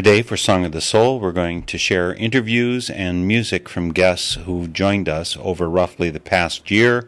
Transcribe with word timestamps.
Today, 0.00 0.22
for 0.22 0.38
Song 0.38 0.64
of 0.64 0.72
the 0.72 0.80
Soul, 0.80 1.20
we're 1.20 1.30
going 1.30 1.62
to 1.64 1.76
share 1.76 2.14
interviews 2.14 2.88
and 2.88 3.28
music 3.28 3.68
from 3.68 3.92
guests 3.92 4.36
who've 4.46 4.72
joined 4.72 5.10
us 5.10 5.36
over 5.38 5.68
roughly 5.68 6.08
the 6.08 6.18
past 6.18 6.70
year, 6.70 7.06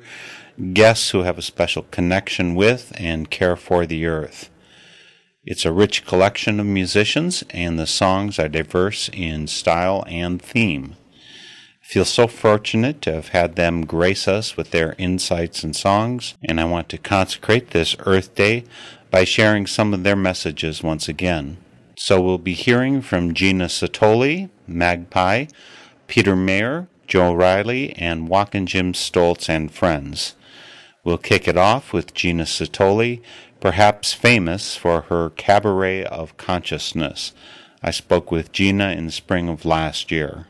guests 0.75 1.09
who 1.09 1.23
have 1.23 1.39
a 1.39 1.41
special 1.41 1.85
connection 1.85 2.55
with 2.55 2.93
and 2.99 3.31
care 3.31 3.57
for 3.57 3.87
the 3.87 4.05
earth. 4.05 4.51
It's 5.43 5.65
a 5.65 5.73
rich 5.73 6.05
collection 6.05 6.61
of 6.61 6.67
musicians, 6.67 7.43
and 7.49 7.79
the 7.79 7.87
songs 7.87 8.39
are 8.39 8.47
diverse 8.51 9.09
in 9.15 9.47
style 9.47 10.05
and 10.07 10.43
theme. 10.43 10.97
I 11.83 11.87
feel 11.87 12.05
so 12.05 12.27
fortunate 12.27 13.01
to 13.03 13.15
have 13.15 13.29
had 13.29 13.57
them 13.57 13.87
grace 13.87 14.29
us 14.29 14.55
with 14.55 14.71
their 14.71 14.97
insights 14.99 15.65
and 15.65 15.75
songs, 15.75 16.35
and 16.45 16.61
I 16.61 16.67
want 16.67 16.91
to 16.91 16.99
consecrate 16.99 17.71
this 17.71 17.97
Earth 18.01 18.35
Day 18.35 18.65
by 19.11 19.25
sharing 19.25 19.67
some 19.67 19.95
of 19.95 20.03
their 20.03 20.15
messages 20.15 20.83
once 20.83 21.09
again. 21.09 21.57
So 22.05 22.21
we'll 22.21 22.39
be 22.39 22.55
hearing 22.55 23.01
from 23.01 23.33
Gina 23.33 23.67
Satoli, 23.67 24.51
Magpie, 24.67 25.47
Peter 26.09 26.35
Mayer, 26.35 26.89
Joe 27.07 27.33
Riley, 27.33 27.93
and 27.93 28.29
Walkin' 28.29 28.67
Jim 28.67 28.93
Stoltz 28.93 29.49
and 29.49 29.71
friends. 29.71 30.35
We'll 31.05 31.17
kick 31.17 31.47
it 31.47 31.57
off 31.57 31.93
with 31.93 32.13
Gina 32.13 32.43
Satoli, 32.43 33.23
perhaps 33.61 34.15
famous 34.15 34.75
for 34.75 35.03
her 35.03 35.31
Cabaret 35.31 36.05
of 36.07 36.37
Consciousness. 36.37 37.35
I 37.85 37.93
spoke 37.93 38.33
with 38.33 38.51
Gina 38.51 38.91
in 38.91 39.07
the 39.07 39.13
spring 39.13 39.49
of 39.49 39.65
last 39.65 40.11
year. 40.11 40.49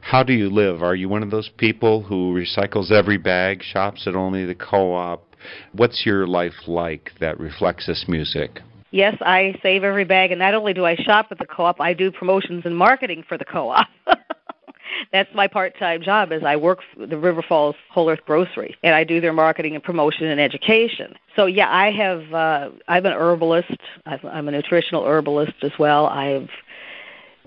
How 0.00 0.22
do 0.22 0.32
you 0.32 0.48
live? 0.48 0.82
Are 0.82 0.96
you 0.96 1.10
one 1.10 1.22
of 1.22 1.30
those 1.30 1.50
people 1.58 2.04
who 2.04 2.32
recycles 2.32 2.90
every 2.90 3.18
bag, 3.18 3.62
shops 3.62 4.06
at 4.06 4.16
only 4.16 4.46
the 4.46 4.54
co 4.54 4.94
op? 4.94 5.26
What's 5.72 6.06
your 6.06 6.26
life 6.26 6.66
like 6.66 7.12
that 7.20 7.38
reflects 7.38 7.86
this 7.86 8.06
music? 8.08 8.62
Yes, 8.90 9.16
I 9.20 9.54
save 9.62 9.84
every 9.84 10.04
bag, 10.04 10.30
and 10.30 10.38
not 10.38 10.54
only 10.54 10.72
do 10.72 10.86
I 10.86 10.96
shop 10.96 11.28
at 11.30 11.38
the 11.38 11.46
co-op, 11.46 11.80
I 11.80 11.92
do 11.92 12.10
promotions 12.10 12.62
and 12.64 12.76
marketing 12.76 13.22
for 13.28 13.36
the 13.36 13.44
co-op. 13.44 13.86
That's 15.12 15.32
my 15.34 15.46
part-time 15.46 16.02
job. 16.02 16.32
Is 16.32 16.42
I 16.42 16.56
work 16.56 16.80
for 16.94 17.06
the 17.06 17.18
River 17.18 17.42
Falls 17.46 17.76
Whole 17.90 18.10
Earth 18.10 18.20
Grocery, 18.26 18.76
and 18.82 18.94
I 18.94 19.04
do 19.04 19.20
their 19.20 19.32
marketing 19.32 19.74
and 19.74 19.84
promotion 19.84 20.26
and 20.26 20.40
education. 20.40 21.14
So 21.36 21.46
yeah, 21.46 21.68
I 21.70 21.90
have. 21.90 22.32
Uh, 22.32 22.70
I'm 22.88 23.06
an 23.06 23.12
herbalist. 23.12 23.76
I've, 24.06 24.24
I'm 24.24 24.48
a 24.48 24.52
nutritional 24.52 25.04
herbalist 25.04 25.54
as 25.62 25.72
well. 25.78 26.06
I've 26.06 26.48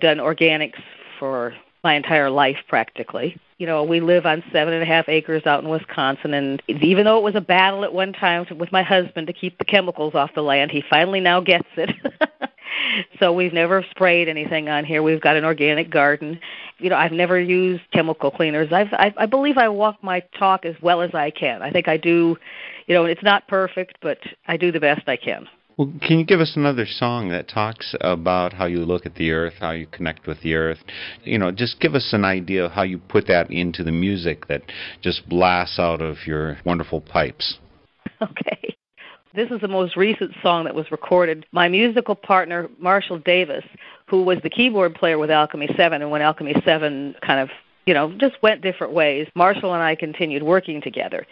done 0.00 0.18
organics 0.18 0.80
for 1.18 1.54
my 1.82 1.94
entire 1.94 2.30
life 2.30 2.58
practically. 2.68 3.36
You 3.58 3.66
know, 3.66 3.82
we 3.84 4.00
live 4.00 4.26
on 4.26 4.42
seven 4.52 4.74
and 4.74 4.82
a 4.82 4.86
half 4.86 5.08
acres 5.08 5.46
out 5.46 5.62
in 5.62 5.70
Wisconsin, 5.70 6.34
and 6.34 6.62
even 6.68 7.04
though 7.04 7.18
it 7.18 7.22
was 7.22 7.34
a 7.34 7.40
battle 7.40 7.84
at 7.84 7.92
one 7.92 8.12
time 8.12 8.46
with 8.56 8.72
my 8.72 8.82
husband 8.82 9.26
to 9.28 9.32
keep 9.32 9.58
the 9.58 9.64
chemicals 9.64 10.14
off 10.14 10.34
the 10.34 10.42
land, 10.42 10.70
he 10.70 10.82
finally 10.88 11.20
now 11.20 11.40
gets 11.40 11.68
it. 11.76 11.94
so 13.18 13.32
we've 13.32 13.52
never 13.52 13.84
sprayed 13.90 14.28
anything 14.28 14.68
on 14.68 14.84
here. 14.84 15.02
We've 15.02 15.20
got 15.20 15.36
an 15.36 15.44
organic 15.44 15.90
garden. 15.90 16.40
You 16.78 16.90
know, 16.90 16.96
I've 16.96 17.12
never 17.12 17.38
used 17.38 17.82
chemical 17.92 18.30
cleaners. 18.30 18.72
I've, 18.72 18.92
I, 18.92 19.14
I 19.16 19.26
believe 19.26 19.58
I 19.58 19.68
walk 19.68 20.02
my 20.02 20.20
talk 20.38 20.64
as 20.64 20.74
well 20.82 21.00
as 21.02 21.14
I 21.14 21.30
can. 21.30 21.62
I 21.62 21.70
think 21.70 21.88
I 21.88 21.96
do. 21.96 22.36
You 22.86 22.94
know, 22.94 23.04
it's 23.04 23.22
not 23.22 23.46
perfect, 23.46 23.98
but 24.02 24.18
I 24.48 24.56
do 24.56 24.72
the 24.72 24.80
best 24.80 25.08
I 25.08 25.16
can. 25.16 25.48
Well, 25.76 25.92
can 26.02 26.18
you 26.18 26.24
give 26.24 26.40
us 26.40 26.52
another 26.54 26.86
song 26.86 27.30
that 27.30 27.48
talks 27.48 27.94
about 28.00 28.52
how 28.52 28.66
you 28.66 28.80
look 28.80 29.06
at 29.06 29.14
the 29.14 29.30
earth, 29.30 29.54
how 29.58 29.70
you 29.70 29.86
connect 29.86 30.26
with 30.26 30.40
the 30.42 30.54
earth? 30.54 30.78
You 31.24 31.38
know, 31.38 31.50
just 31.50 31.80
give 31.80 31.94
us 31.94 32.12
an 32.12 32.24
idea 32.24 32.66
of 32.66 32.72
how 32.72 32.82
you 32.82 32.98
put 32.98 33.26
that 33.28 33.50
into 33.50 33.82
the 33.82 33.92
music 33.92 34.48
that 34.48 34.62
just 35.00 35.28
blasts 35.28 35.78
out 35.78 36.02
of 36.02 36.18
your 36.26 36.58
wonderful 36.64 37.00
pipes. 37.00 37.58
Okay. 38.20 38.76
This 39.34 39.50
is 39.50 39.60
the 39.60 39.68
most 39.68 39.96
recent 39.96 40.32
song 40.42 40.64
that 40.64 40.74
was 40.76 40.92
recorded. 40.92 41.44
My 41.50 41.68
musical 41.68 42.14
partner, 42.14 42.68
Marshall 42.78 43.18
Davis, 43.18 43.64
who 44.06 44.22
was 44.22 44.38
the 44.44 44.50
keyboard 44.50 44.94
player 44.94 45.18
with 45.18 45.30
Alchemy 45.30 45.70
7, 45.76 46.02
and 46.02 46.10
when 46.10 46.22
Alchemy 46.22 46.54
7 46.64 47.16
kind 47.20 47.40
of, 47.40 47.48
you 47.86 47.94
know, 47.94 48.12
just 48.18 48.34
went 48.42 48.60
different 48.60 48.92
ways, 48.92 49.26
Marshall 49.34 49.74
and 49.74 49.82
I 49.82 49.96
continued 49.96 50.44
working 50.44 50.80
together. 50.80 51.26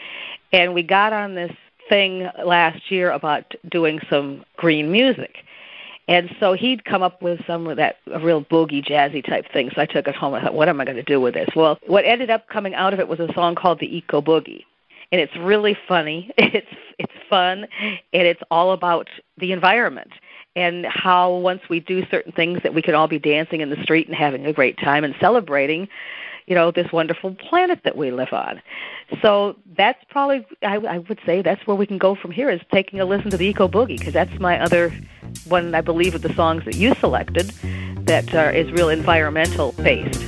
And 0.52 0.74
we 0.74 0.82
got 0.82 1.12
on 1.12 1.36
this 1.36 1.52
thing 1.90 2.30
last 2.42 2.90
year 2.90 3.10
about 3.10 3.54
doing 3.70 4.00
some 4.08 4.42
green 4.56 4.90
music. 4.90 5.44
And 6.08 6.34
so 6.40 6.54
he'd 6.54 6.84
come 6.86 7.02
up 7.02 7.20
with 7.20 7.44
some 7.46 7.66
of 7.68 7.76
that 7.76 7.98
a 8.10 8.18
real 8.18 8.42
boogie 8.42 8.84
jazzy 8.84 9.24
type 9.24 9.44
thing. 9.52 9.70
So 9.74 9.82
I 9.82 9.86
took 9.86 10.08
it 10.08 10.16
home 10.16 10.34
and 10.34 10.42
thought, 10.42 10.54
what 10.54 10.68
am 10.68 10.80
I 10.80 10.84
going 10.84 10.96
to 10.96 11.02
do 11.02 11.20
with 11.20 11.34
this? 11.34 11.48
Well, 11.54 11.78
what 11.86 12.04
ended 12.04 12.30
up 12.30 12.48
coming 12.48 12.74
out 12.74 12.94
of 12.94 12.98
it 12.98 13.06
was 13.06 13.20
a 13.20 13.32
song 13.34 13.54
called 13.54 13.78
the 13.78 13.96
Eco 13.96 14.22
Boogie. 14.22 14.64
And 15.12 15.20
it's 15.20 15.36
really 15.36 15.76
funny. 15.86 16.30
It's 16.38 16.66
it's 16.98 17.12
fun 17.30 17.66
and 18.12 18.26
it's 18.26 18.42
all 18.50 18.72
about 18.72 19.08
the 19.38 19.52
environment 19.52 20.10
and 20.56 20.84
how 20.84 21.32
once 21.32 21.62
we 21.70 21.80
do 21.80 22.04
certain 22.10 22.32
things 22.32 22.60
that 22.62 22.74
we 22.74 22.82
can 22.82 22.94
all 22.94 23.08
be 23.08 23.18
dancing 23.18 23.62
in 23.62 23.70
the 23.70 23.82
street 23.82 24.06
and 24.06 24.14
having 24.14 24.44
a 24.44 24.52
great 24.52 24.76
time 24.78 25.04
and 25.04 25.14
celebrating 25.20 25.88
you 26.50 26.56
know 26.56 26.70
this 26.70 26.92
wonderful 26.92 27.34
planet 27.36 27.80
that 27.84 27.96
we 27.96 28.10
live 28.10 28.32
on 28.32 28.60
so 29.22 29.56
that's 29.76 30.04
probably 30.10 30.44
I, 30.62 30.76
I 30.76 30.98
would 30.98 31.20
say 31.24 31.40
that's 31.40 31.66
where 31.66 31.76
we 31.76 31.86
can 31.86 31.96
go 31.96 32.14
from 32.14 32.30
here 32.30 32.50
is 32.50 32.60
taking 32.70 33.00
a 33.00 33.06
listen 33.06 33.30
to 33.30 33.38
the 33.38 33.46
eco 33.46 33.68
boogie 33.68 33.98
because 33.98 34.12
that's 34.12 34.38
my 34.38 34.60
other 34.60 34.92
one 35.46 35.74
I 35.74 35.80
believe 35.80 36.14
of 36.14 36.22
the 36.22 36.34
songs 36.34 36.64
that 36.64 36.74
you 36.74 36.94
selected 36.96 37.52
that 38.06 38.34
uh, 38.34 38.50
is 38.52 38.70
real 38.72 38.88
environmental 38.88 39.72
based. 39.72 40.20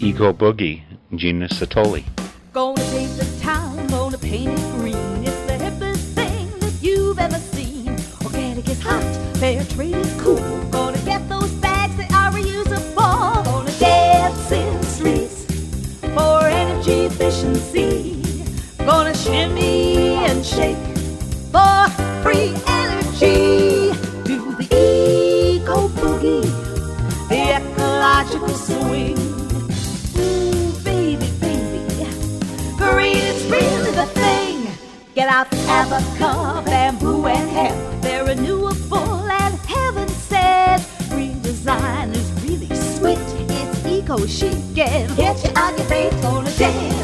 Eco 0.00 0.32
Boogie, 0.32 0.82
Gina 1.14 1.48
Satoli. 1.48 2.04
Gonna 2.52 2.82
take 2.90 3.08
the 3.16 3.38
town, 3.40 3.86
gonna 3.88 4.18
paint 4.18 4.50
it 4.50 4.72
green. 4.72 5.24
It's 5.24 5.46
the 5.46 5.56
hippest 5.64 6.14
thing 6.14 6.50
that 6.60 6.74
you've 6.82 7.18
ever 7.18 7.38
seen. 7.38 7.96
Organic 8.24 8.68
is 8.68 8.82
hot, 8.82 9.02
fair 9.36 9.64
trade 9.64 9.87
shake 20.48 20.76
for 21.52 21.88
free 22.22 22.54
energy. 22.66 23.92
Do 24.24 24.38
the 24.56 24.66
eco 24.72 25.88
boogie, 25.88 26.48
the 27.28 27.40
ecological 27.58 28.48
swing. 28.48 29.18
Ooh, 30.16 30.72
baby, 30.84 31.28
baby, 31.40 31.84
green 32.78 33.16
is 33.16 33.44
really 33.50 33.90
the 33.92 34.06
thing. 34.14 34.68
Get 35.14 35.28
out 35.28 35.50
the 35.50 35.58
abaca, 35.78 36.62
bamboo 36.64 37.26
and 37.26 37.50
hemp. 37.50 38.02
They're 38.02 38.24
renewable 38.24 39.28
and 39.42 39.54
heaven 39.66 40.08
said 40.08 40.82
green 41.10 41.42
design 41.42 42.10
is 42.12 42.30
really 42.42 42.74
sweet. 42.74 43.18
It's 43.50 43.84
eco 43.84 44.26
chic 44.26 44.78
and 44.78 45.14
get 45.14 45.44
you 45.44 45.50
on 45.56 45.76
your 45.76 45.86
feet. 45.88 46.22
Gonna 46.22 46.50
dance 46.56 46.97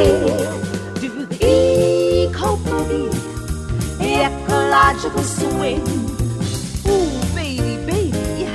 Do 0.00 1.26
the 1.26 1.36
eco 1.44 2.56
boogie, 2.56 3.12
ecological 4.00 5.22
swing. 5.22 5.82
Ooh, 6.88 7.34
baby, 7.34 7.76
baby, 7.84 8.48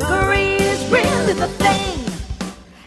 green 0.00 0.60
is 0.60 0.82
really 0.90 1.34
the 1.34 1.46
thing. 1.62 2.00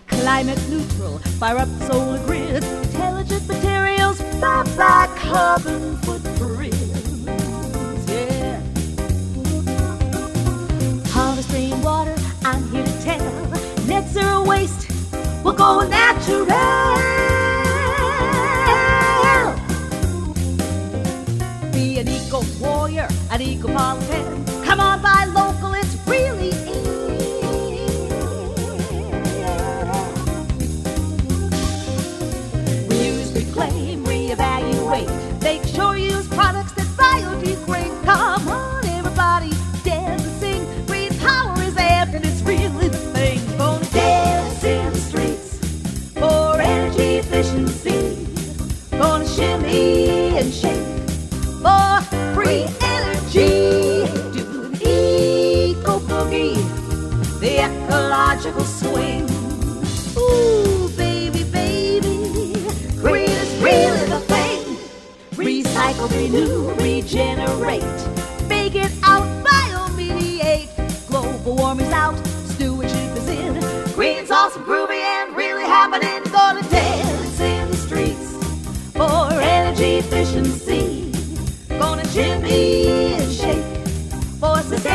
Climate 0.07 0.59
neutral, 0.69 1.19
fire 1.39 1.59
up 1.59 1.69
the 1.79 1.85
solar 1.93 2.25
grids, 2.25 2.65
intelligent 2.65 3.47
materials, 3.47 4.21
bye 4.41 4.63
bye 4.75 5.07
carbon 5.15 5.95
footprints. 5.99 6.16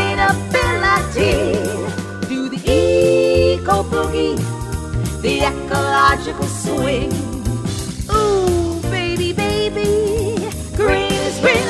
Sustainability. 0.02 2.28
Do 2.28 2.48
the 2.48 2.70
eco 2.70 3.82
boogie, 3.84 4.36
the 5.22 5.42
ecological 5.42 6.46
swing. 6.46 7.10
Green 10.76 11.12
is 11.12 11.40
the. 11.40 11.62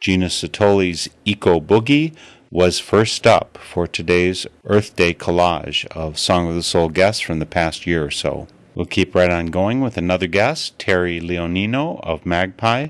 Gina 0.00 0.26
Satoli's 0.26 1.08
Eco 1.24 1.60
Boogie 1.60 2.14
was 2.50 2.78
first 2.78 3.26
up 3.26 3.56
for 3.56 3.86
today's 3.86 4.46
Earth 4.66 4.94
Day 4.96 5.14
collage 5.14 5.86
of 5.86 6.18
Song 6.18 6.46
of 6.46 6.54
the 6.54 6.62
Soul 6.62 6.90
guests 6.90 7.22
from 7.22 7.38
the 7.38 7.46
past 7.46 7.86
year 7.86 8.04
or 8.04 8.10
so. 8.10 8.46
We'll 8.74 8.84
keep 8.84 9.14
right 9.14 9.30
on 9.30 9.46
going 9.46 9.80
with 9.80 9.96
another 9.96 10.26
guest, 10.26 10.78
Terry 10.78 11.20
Leonino 11.20 12.00
of 12.02 12.26
Magpie, 12.26 12.88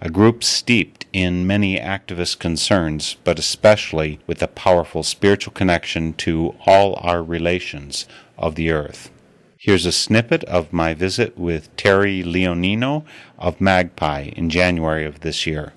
a 0.00 0.10
group 0.10 0.44
steeped 0.44 1.06
in 1.12 1.46
many 1.46 1.76
activist 1.78 2.38
concerns, 2.38 3.16
but 3.24 3.38
especially 3.38 4.20
with 4.26 4.42
a 4.42 4.48
powerful 4.48 5.02
spiritual 5.02 5.52
connection 5.52 6.12
to 6.14 6.54
all 6.66 6.98
our 7.02 7.22
relations 7.22 8.06
of 8.36 8.54
the 8.54 8.70
earth. 8.70 9.10
Here's 9.58 9.86
a 9.86 9.92
snippet 9.92 10.44
of 10.44 10.72
my 10.72 10.94
visit 10.94 11.36
with 11.36 11.74
Terry 11.76 12.22
Leonino 12.22 13.04
of 13.38 13.60
Magpie 13.60 14.30
in 14.36 14.50
January 14.50 15.04
of 15.04 15.20
this 15.20 15.46
year. 15.46 15.72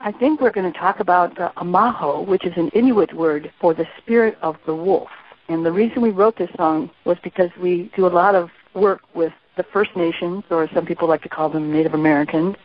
I 0.00 0.12
think 0.12 0.42
we're 0.42 0.50
going 0.50 0.70
to 0.70 0.78
talk 0.78 1.00
about 1.00 1.40
uh, 1.40 1.50
amaho, 1.56 2.24
which 2.26 2.44
is 2.44 2.52
an 2.56 2.68
Inuit 2.68 3.14
word 3.14 3.50
for 3.58 3.72
the 3.72 3.88
spirit 3.98 4.36
of 4.42 4.58
the 4.66 4.74
wolf. 4.74 5.08
And 5.48 5.64
the 5.64 5.72
reason 5.72 6.02
we 6.02 6.10
wrote 6.10 6.36
this 6.36 6.50
song 6.56 6.90
was 7.04 7.16
because 7.22 7.50
we 7.58 7.90
do 7.96 8.06
a 8.06 8.08
lot 8.08 8.34
of 8.34 8.50
work 8.74 9.00
with 9.14 9.32
the 9.56 9.62
First 9.62 9.96
Nations, 9.96 10.44
or 10.50 10.68
some 10.74 10.84
people 10.84 11.08
like 11.08 11.22
to 11.22 11.30
call 11.30 11.48
them 11.48 11.72
Native 11.72 11.94
Americans. 11.94 12.56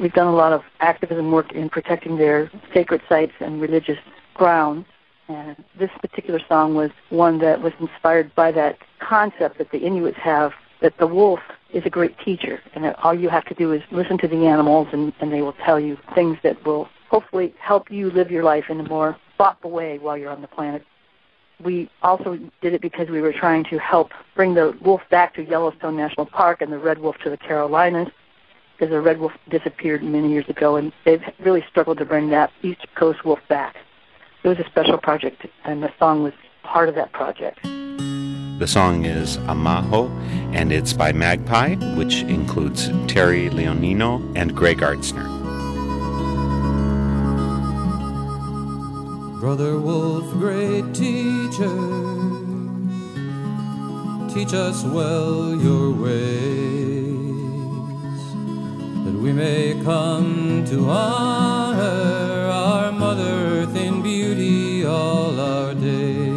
We've 0.00 0.12
done 0.12 0.28
a 0.28 0.34
lot 0.34 0.52
of 0.52 0.62
activism 0.80 1.32
work 1.32 1.52
in 1.52 1.68
protecting 1.68 2.18
their 2.18 2.50
sacred 2.72 3.00
sites 3.08 3.32
and 3.40 3.60
religious 3.60 3.98
grounds. 4.34 4.86
And 5.28 5.56
this 5.78 5.90
particular 6.00 6.40
song 6.48 6.74
was 6.74 6.90
one 7.10 7.38
that 7.40 7.60
was 7.60 7.72
inspired 7.80 8.34
by 8.34 8.52
that 8.52 8.78
concept 9.00 9.58
that 9.58 9.70
the 9.72 9.78
Inuits 9.78 10.18
have 10.18 10.52
that 10.80 10.96
the 10.98 11.06
wolf 11.06 11.40
is 11.72 11.84
a 11.84 11.90
great 11.90 12.16
teacher, 12.20 12.60
and 12.74 12.84
that 12.84 12.96
all 13.04 13.12
you 13.12 13.28
have 13.28 13.44
to 13.46 13.54
do 13.54 13.72
is 13.72 13.82
listen 13.90 14.16
to 14.18 14.28
the 14.28 14.46
animals, 14.46 14.86
and, 14.92 15.12
and 15.20 15.32
they 15.32 15.42
will 15.42 15.54
tell 15.64 15.80
you 15.80 15.98
things 16.14 16.38
that 16.44 16.64
will 16.64 16.88
hopefully 17.10 17.52
help 17.58 17.90
you 17.90 18.10
live 18.10 18.30
your 18.30 18.44
life 18.44 18.64
in 18.68 18.78
a 18.80 18.88
more 18.88 19.16
thoughtful 19.36 19.70
way 19.70 19.98
while 19.98 20.16
you're 20.16 20.30
on 20.30 20.40
the 20.40 20.48
planet. 20.48 20.84
We 21.62 21.90
also 22.02 22.38
did 22.62 22.74
it 22.74 22.80
because 22.80 23.08
we 23.08 23.20
were 23.20 23.32
trying 23.32 23.64
to 23.64 23.78
help 23.78 24.12
bring 24.36 24.54
the 24.54 24.78
wolf 24.80 25.02
back 25.10 25.34
to 25.34 25.42
Yellowstone 25.42 25.96
National 25.96 26.26
Park 26.26 26.62
and 26.62 26.72
the 26.72 26.78
red 26.78 27.00
wolf 27.00 27.16
to 27.24 27.30
the 27.30 27.36
Carolinas, 27.36 28.08
because 28.78 28.92
the 28.92 29.00
red 29.00 29.18
wolf 29.18 29.32
disappeared 29.48 30.04
many 30.04 30.30
years 30.30 30.48
ago, 30.48 30.76
and 30.76 30.92
they've 31.04 31.22
really 31.40 31.64
struggled 31.68 31.98
to 31.98 32.04
bring 32.04 32.30
that 32.30 32.52
East 32.62 32.86
Coast 32.94 33.24
wolf 33.24 33.40
back. 33.48 33.74
It 34.44 34.48
was 34.48 34.58
a 34.58 34.64
special 34.66 34.98
project, 34.98 35.46
and 35.64 35.82
the 35.82 35.92
song 35.98 36.22
was 36.22 36.32
part 36.62 36.88
of 36.88 36.94
that 36.94 37.12
project. 37.12 37.60
The 37.62 38.66
song 38.66 39.04
is 39.04 39.36
Amaho, 39.38 40.08
and 40.54 40.72
it's 40.72 40.92
by 40.92 41.12
Magpie, 41.12 41.74
which 41.96 42.22
includes 42.22 42.88
Terry 43.12 43.50
Leonino 43.50 44.22
and 44.36 44.54
Greg 44.54 44.78
Artzner. 44.78 45.26
Brother 49.40 49.78
Wolf, 49.78 50.30
great 50.34 50.94
teacher, 50.94 51.74
teach 54.32 54.54
us 54.54 54.84
well 54.84 55.56
your 55.56 55.92
ways, 55.92 56.77
that 59.12 59.18
we 59.18 59.32
may 59.32 59.72
come 59.84 60.64
to 60.66 60.90
honor 60.90 62.46
our 62.52 62.92
Mother 62.92 63.32
Earth 63.54 63.74
in 63.74 64.02
beauty 64.02 64.84
all 64.84 65.40
our 65.40 65.72
days. 65.72 66.36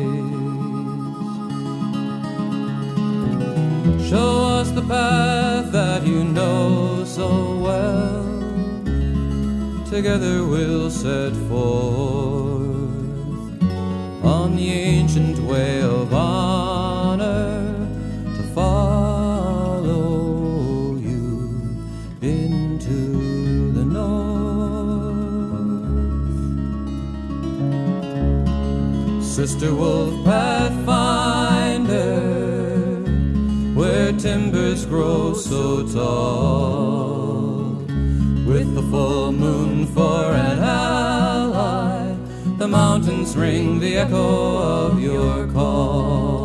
Show 4.10 4.32
us 4.60 4.72
the 4.72 4.84
path 4.84 5.74
that 5.74 6.08
you 6.08 6.24
know 6.24 7.04
so 7.04 7.60
well. 7.60 8.24
Together 9.90 10.46
we'll 10.46 10.90
set 10.90 11.34
forth 11.50 12.96
on 14.24 14.56
the 14.56 14.70
ancient 14.72 15.40
way 15.40 15.82
of 15.82 16.14
honor 16.14 17.61
Mr. 29.42 29.76
Wolf 29.76 30.24
Pathfinder, 30.24 31.00
where 33.74 34.14
timbers 34.14 34.86
grow 34.86 35.34
so 35.34 35.82
tall, 35.88 37.74
with 38.46 38.76
the 38.76 38.84
full 38.92 39.32
moon 39.32 39.88
for 39.88 40.26
an 40.26 40.60
ally, 40.60 42.14
the 42.60 42.68
mountains 42.68 43.36
ring 43.36 43.80
the 43.80 43.98
echo 43.98 44.58
of 44.60 45.02
your 45.02 45.48
call. 45.48 46.44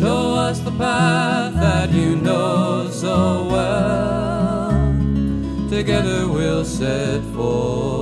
Show 0.00 0.34
us 0.34 0.58
the 0.58 0.72
path 0.72 1.54
that 1.54 1.92
you 1.92 2.16
know 2.16 2.88
so 2.90 3.46
well. 3.48 4.72
Together 5.70 6.26
we'll 6.26 6.64
set 6.64 7.22
forth 7.36 8.01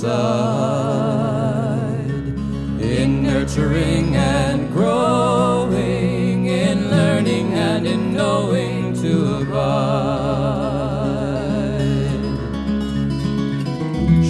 side 0.00 1.88
in 2.80 3.22
nurturing 3.24 4.14
and 4.14 4.70
growing, 4.72 6.46
in 6.46 6.88
learning 6.88 7.54
and 7.54 7.84
in 7.84 8.14
knowing 8.14 8.94
to 9.02 9.38
abide. 9.40 9.88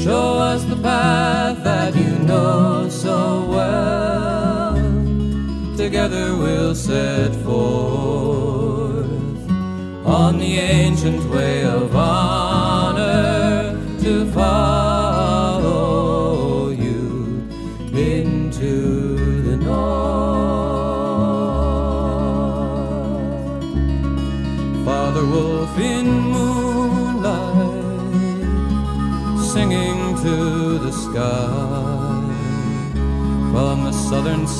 Show 0.02 0.38
us 0.52 0.64
the 0.64 0.76
path 0.76 1.62
that 1.64 1.94
you 1.94 2.18
know 2.30 2.88
so 2.88 3.44
well. 3.46 4.74
Together 5.76 6.34
we'll 6.34 6.74
set 6.74 7.34
forth 7.44 9.10
on 10.06 10.38
the 10.38 10.56
ancient 10.56 11.28
way 11.30 11.64
of 11.64 11.94
honor 11.94 12.57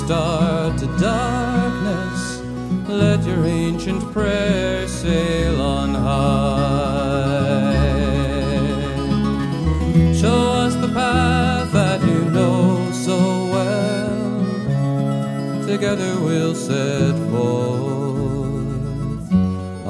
star 0.08 0.72
to 0.78 0.86
darkness, 0.96 2.40
let 2.88 3.22
your 3.26 3.44
ancient 3.44 4.02
prayer 4.10 4.88
sail 4.88 5.60
on 5.60 5.94
high. 5.94 7.74
Show 10.14 10.40
us 10.64 10.74
the 10.76 10.88
path 10.94 11.70
that 11.74 12.00
you 12.00 12.24
know 12.30 12.90
so 12.90 13.18
well. 13.52 14.46
Together 15.66 16.18
we'll 16.22 16.54
set 16.54 17.14
forth 17.30 19.30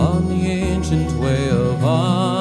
on 0.07 0.29
the 0.29 0.51
ancient 0.51 1.13
way 1.21 1.49
of 1.49 1.85
honor 1.85 2.38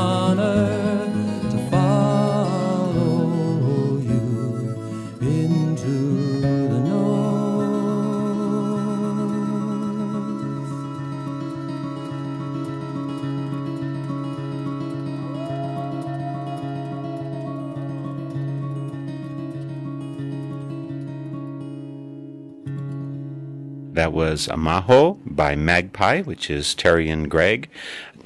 was 24.17 24.47
Amaho 24.47 25.19
by 25.27 25.55
Magpie, 25.55 26.23
which 26.23 26.49
is 26.49 26.73
Terry 26.73 27.07
and 27.07 27.29
Greg. 27.29 27.69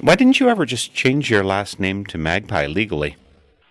Why 0.00 0.14
didn't 0.14 0.40
you 0.40 0.48
ever 0.48 0.64
just 0.64 0.94
change 0.94 1.30
your 1.30 1.44
last 1.44 1.78
name 1.78 2.06
to 2.06 2.16
Magpie 2.16 2.66
legally? 2.66 3.16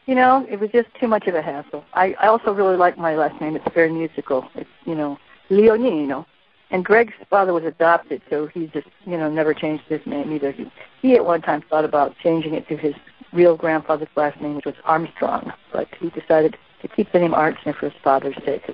You 0.06 0.14
know, 0.14 0.46
it 0.48 0.60
was 0.60 0.70
just 0.70 0.88
too 1.00 1.08
much 1.08 1.26
of 1.26 1.34
a 1.34 1.42
hassle. 1.42 1.84
I, 1.96 2.14
I 2.20 2.28
also 2.28 2.54
really 2.54 2.78
like 2.78 2.96
my 2.96 3.16
last 3.16 3.42
name. 3.42 3.56
It's 3.56 3.66
very 3.74 3.92
musical. 3.92 4.48
It's, 4.54 4.70
you 4.86 4.94
know, 4.94 5.18
Leonino. 5.50 6.28
And 6.70 6.86
Greg's 6.86 7.16
father 7.28 7.54
was 7.54 7.64
adopted, 7.64 8.22
so 8.30 8.46
he 8.46 8.68
just, 8.68 8.88
you 9.08 9.18
know, 9.18 9.28
never 9.28 9.56
changed 9.56 9.86
his 9.90 10.06
name 10.06 10.32
either. 10.32 10.52
He, 10.52 10.72
he 11.02 11.16
at 11.16 11.26
one 11.26 11.42
time 11.42 11.64
thought 11.72 11.86
about 11.86 12.16
changing 12.22 12.54
it 12.54 12.68
to 12.68 12.78
his 12.78 12.94
real 13.34 13.56
grandfather's 13.56 14.10
last 14.16 14.40
name, 14.40 14.58
which 14.58 14.66
was 14.66 14.76
Armstrong, 14.86 15.52
but 15.74 15.88
he 16.00 16.12
decided 16.12 16.56
to 16.84 16.88
keep 16.88 17.12
the 17.14 17.20
name 17.20 17.32
Artzner 17.32 17.76
for 17.76 17.90
his 17.90 18.00
father's 18.04 18.38
sake. 18.46 18.70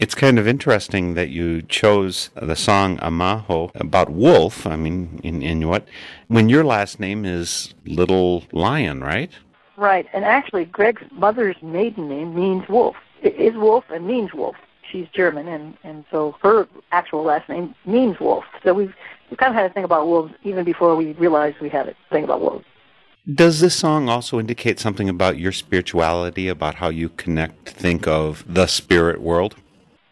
It's 0.00 0.14
kind 0.14 0.38
of 0.38 0.48
interesting 0.48 1.12
that 1.12 1.28
you 1.28 1.60
chose 1.60 2.30
the 2.34 2.56
song 2.56 2.96
Amaho 3.00 3.70
about 3.74 4.08
wolf, 4.08 4.66
I 4.66 4.74
mean, 4.74 5.20
in 5.22 5.42
Inuit, 5.42 5.86
when 6.26 6.48
your 6.48 6.64
last 6.64 7.00
name 7.00 7.26
is 7.26 7.74
Little 7.84 8.44
Lion, 8.50 9.02
right? 9.02 9.30
Right, 9.76 10.06
and 10.14 10.24
actually, 10.24 10.64
Greg's 10.64 11.02
mother's 11.12 11.56
maiden 11.60 12.08
name 12.08 12.34
means 12.34 12.66
wolf. 12.66 12.96
It 13.20 13.34
is 13.34 13.54
wolf 13.56 13.84
and 13.90 14.06
means 14.06 14.32
wolf. 14.32 14.56
She's 14.90 15.06
German, 15.14 15.46
and 15.48 15.76
and 15.84 16.06
so 16.10 16.34
her 16.42 16.66
actual 16.92 17.22
last 17.22 17.50
name 17.50 17.74
means 17.84 18.18
wolf. 18.18 18.44
So 18.64 18.72
we've 18.72 18.94
we 19.30 19.36
kind 19.36 19.50
of 19.50 19.54
had 19.54 19.70
a 19.70 19.74
thing 19.74 19.84
about 19.84 20.06
wolves 20.06 20.32
even 20.44 20.64
before 20.64 20.96
we 20.96 21.12
realized 21.12 21.60
we 21.60 21.68
had 21.68 21.90
a 21.90 21.94
thing 22.08 22.24
about 22.24 22.40
wolves. 22.40 22.64
Does 23.32 23.60
this 23.60 23.76
song 23.76 24.08
also 24.08 24.40
indicate 24.40 24.80
something 24.80 25.10
about 25.10 25.38
your 25.38 25.52
spirituality, 25.52 26.48
about 26.48 26.76
how 26.76 26.88
you 26.88 27.10
connect, 27.10 27.68
think 27.68 28.08
of 28.08 28.42
the 28.48 28.66
spirit 28.66 29.20
world? 29.20 29.56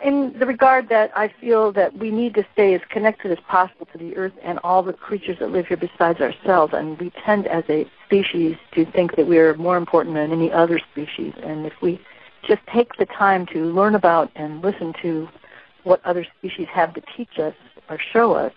In 0.04 0.32
the 0.38 0.46
regard 0.46 0.88
that 0.90 1.10
I 1.16 1.32
feel 1.40 1.72
that 1.72 1.98
we 1.98 2.12
need 2.12 2.34
to 2.34 2.46
stay 2.52 2.72
as 2.74 2.80
connected 2.88 3.32
as 3.32 3.38
possible 3.48 3.86
to 3.86 3.98
the 3.98 4.16
earth 4.16 4.32
and 4.44 4.60
all 4.62 4.82
the 4.82 4.92
creatures 4.92 5.38
that 5.40 5.50
live 5.50 5.66
here 5.66 5.76
besides 5.76 6.20
ourselves, 6.20 6.72
and 6.72 6.96
we 7.00 7.10
tend 7.24 7.48
as 7.48 7.64
a 7.68 7.84
species 8.06 8.56
to 8.74 8.84
think 8.92 9.16
that 9.16 9.26
we 9.26 9.38
are 9.38 9.54
more 9.54 9.76
important 9.76 10.14
than 10.14 10.30
any 10.30 10.52
other 10.52 10.78
species. 10.78 11.32
And 11.42 11.66
if 11.66 11.72
we 11.82 12.00
just 12.46 12.60
take 12.72 12.96
the 12.96 13.06
time 13.06 13.44
to 13.46 13.64
learn 13.64 13.96
about 13.96 14.30
and 14.36 14.62
listen 14.62 14.94
to 15.02 15.28
what 15.82 16.04
other 16.04 16.24
species 16.38 16.68
have 16.70 16.94
to 16.94 17.02
teach 17.16 17.40
us 17.40 17.54
or 17.90 17.98
show 17.98 18.34
us, 18.34 18.52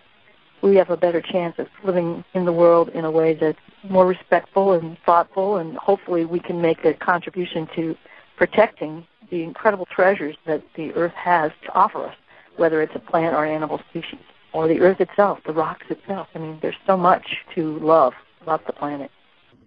we 0.62 0.76
have 0.76 0.90
a 0.90 0.96
better 0.96 1.20
chance 1.20 1.58
of 1.58 1.66
living 1.82 2.24
in 2.34 2.44
the 2.44 2.52
world 2.52 2.88
in 2.90 3.04
a 3.04 3.10
way 3.10 3.34
that's 3.34 3.58
more 3.82 4.06
respectful 4.06 4.74
and 4.74 4.96
thoughtful, 5.04 5.56
and 5.56 5.76
hopefully 5.76 6.24
we 6.24 6.38
can 6.38 6.62
make 6.62 6.84
a 6.84 6.94
contribution 6.94 7.68
to 7.74 7.96
protecting 8.42 9.06
the 9.30 9.44
incredible 9.44 9.86
treasures 9.86 10.34
that 10.46 10.60
the 10.74 10.92
earth 10.94 11.12
has 11.12 11.52
to 11.62 11.72
offer 11.74 12.04
us, 12.04 12.16
whether 12.56 12.82
it's 12.82 12.92
a 12.96 12.98
plant 12.98 13.36
or 13.36 13.46
animal 13.46 13.80
species, 13.88 14.18
or 14.52 14.66
the 14.66 14.80
earth 14.80 15.00
itself, 15.00 15.38
the 15.46 15.52
rocks 15.52 15.86
itself. 15.90 16.26
I 16.34 16.40
mean, 16.40 16.58
there's 16.60 16.74
so 16.84 16.96
much 16.96 17.36
to 17.54 17.78
love 17.78 18.14
about 18.40 18.66
the 18.66 18.72
planet. 18.72 19.12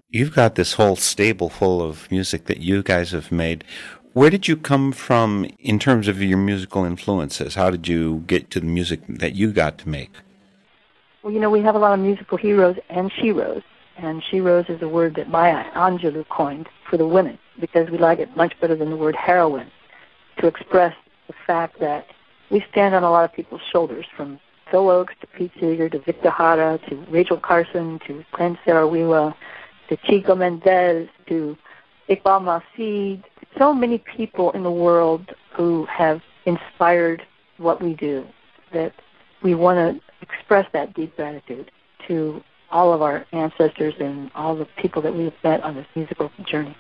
You've 0.10 0.36
got 0.36 0.56
this 0.56 0.74
whole 0.74 0.98
stable 0.98 1.48
full 1.48 1.82
of 1.82 2.12
music 2.12 2.48
that 2.48 2.58
you 2.58 2.84
guys 2.84 3.12
have 3.12 3.32
made. 3.32 3.64
Where 4.12 4.30
did 4.30 4.50
you 4.50 4.58
come 4.58 4.92
from 4.92 5.46
in 5.58 5.80
terms 5.80 6.10
of 6.10 6.22
your 6.22 6.38
musical 6.38 6.84
influences? 6.84 7.56
How 7.56 7.70
did 7.70 7.88
you 7.88 8.26
get 8.28 8.52
to 8.52 8.60
the 8.60 8.66
music 8.66 9.00
that 9.08 9.36
you 9.36 9.54
got 9.54 9.78
to 9.78 9.88
make? 9.88 10.12
Well, 11.24 11.32
you 11.32 11.40
know, 11.40 11.50
we 11.50 11.62
have 11.62 11.76
a 11.76 11.80
lot 11.80 11.94
of 11.94 12.02
musical 12.02 12.38
heroes 12.38 12.76
and 12.90 13.10
sheroes. 13.10 13.64
And 13.98 14.22
Sheroes 14.24 14.70
is 14.70 14.82
a 14.82 14.88
word 14.88 15.16
that 15.16 15.30
Maya 15.30 15.64
Angelou 15.74 16.28
coined 16.30 16.68
for 16.90 16.98
the 16.98 17.08
women 17.08 17.40
because 17.60 17.90
we 17.90 17.98
like 17.98 18.20
it 18.20 18.36
much 18.36 18.54
better 18.60 18.76
than 18.76 18.90
the 18.90 18.96
word 18.96 19.16
heroine 19.16 19.72
to 20.40 20.48
express 20.48 20.94
the 21.28 21.34
fact 21.48 21.80
that 21.80 22.08
we 22.52 22.64
stand 22.72 22.94
on 22.94 23.04
a 23.04 23.10
lot 23.10 23.26
of 23.26 23.34
people's 23.34 23.62
shoulders 23.72 24.06
from 24.16 24.40
Phil 24.70 24.86
Ochs 24.86 25.18
to 25.22 25.28
Pete 25.28 25.52
Seeger 25.60 25.90
to 25.90 26.00
Victor 26.00 26.34
Jara 26.38 26.80
to 26.90 26.96
Rachel 27.10 27.38
Carson 27.38 28.00
to 28.08 28.24
Ken 28.36 28.58
Saro-Wiwa 28.66 29.34
to 29.90 29.98
Chico 30.06 30.36
Mendes 30.36 31.08
to 31.28 31.58
Iqbal 32.10 32.62
Masih, 32.78 33.24
so 33.58 33.74
many 33.74 33.98
people 33.98 34.52
in 34.52 34.64
the 34.64 34.72
world 34.72 35.32
who 35.56 35.86
have 35.86 36.22
inspired 36.46 37.24
what 37.58 37.82
we 37.82 37.94
do 37.94 38.26
that 38.74 38.94
we 39.42 39.56
want 39.56 39.78
to 39.78 40.02
express 40.22 40.68
that 40.74 40.94
deep 40.94 41.16
gratitude 41.16 41.72
to 42.08 42.44
all 42.76 42.92
of 42.92 43.02
our 43.02 43.26
ancestors 43.32 43.94
and 44.02 44.30
all 44.36 44.54
the 44.54 44.66
people 44.66 45.02
that 45.02 45.16
we've 45.16 45.32
met 45.46 45.64
on 45.64 45.76
this 45.76 45.88
musical 45.96 46.30
journey. 46.46 46.76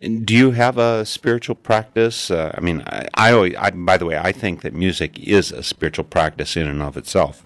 And 0.00 0.24
do 0.24 0.34
you 0.36 0.52
have 0.52 0.78
a 0.78 1.04
spiritual 1.04 1.56
practice? 1.56 2.30
Uh, 2.30 2.52
I 2.56 2.60
mean, 2.60 2.82
I, 2.86 3.08
I 3.14 3.32
always, 3.32 3.56
I, 3.56 3.70
by 3.70 3.96
the 3.96 4.06
way, 4.06 4.16
I 4.16 4.30
think 4.30 4.62
that 4.62 4.72
music 4.72 5.18
is 5.18 5.50
a 5.50 5.64
spiritual 5.64 6.04
practice 6.04 6.56
in 6.56 6.68
and 6.68 6.80
of 6.80 6.96
itself. 6.96 7.42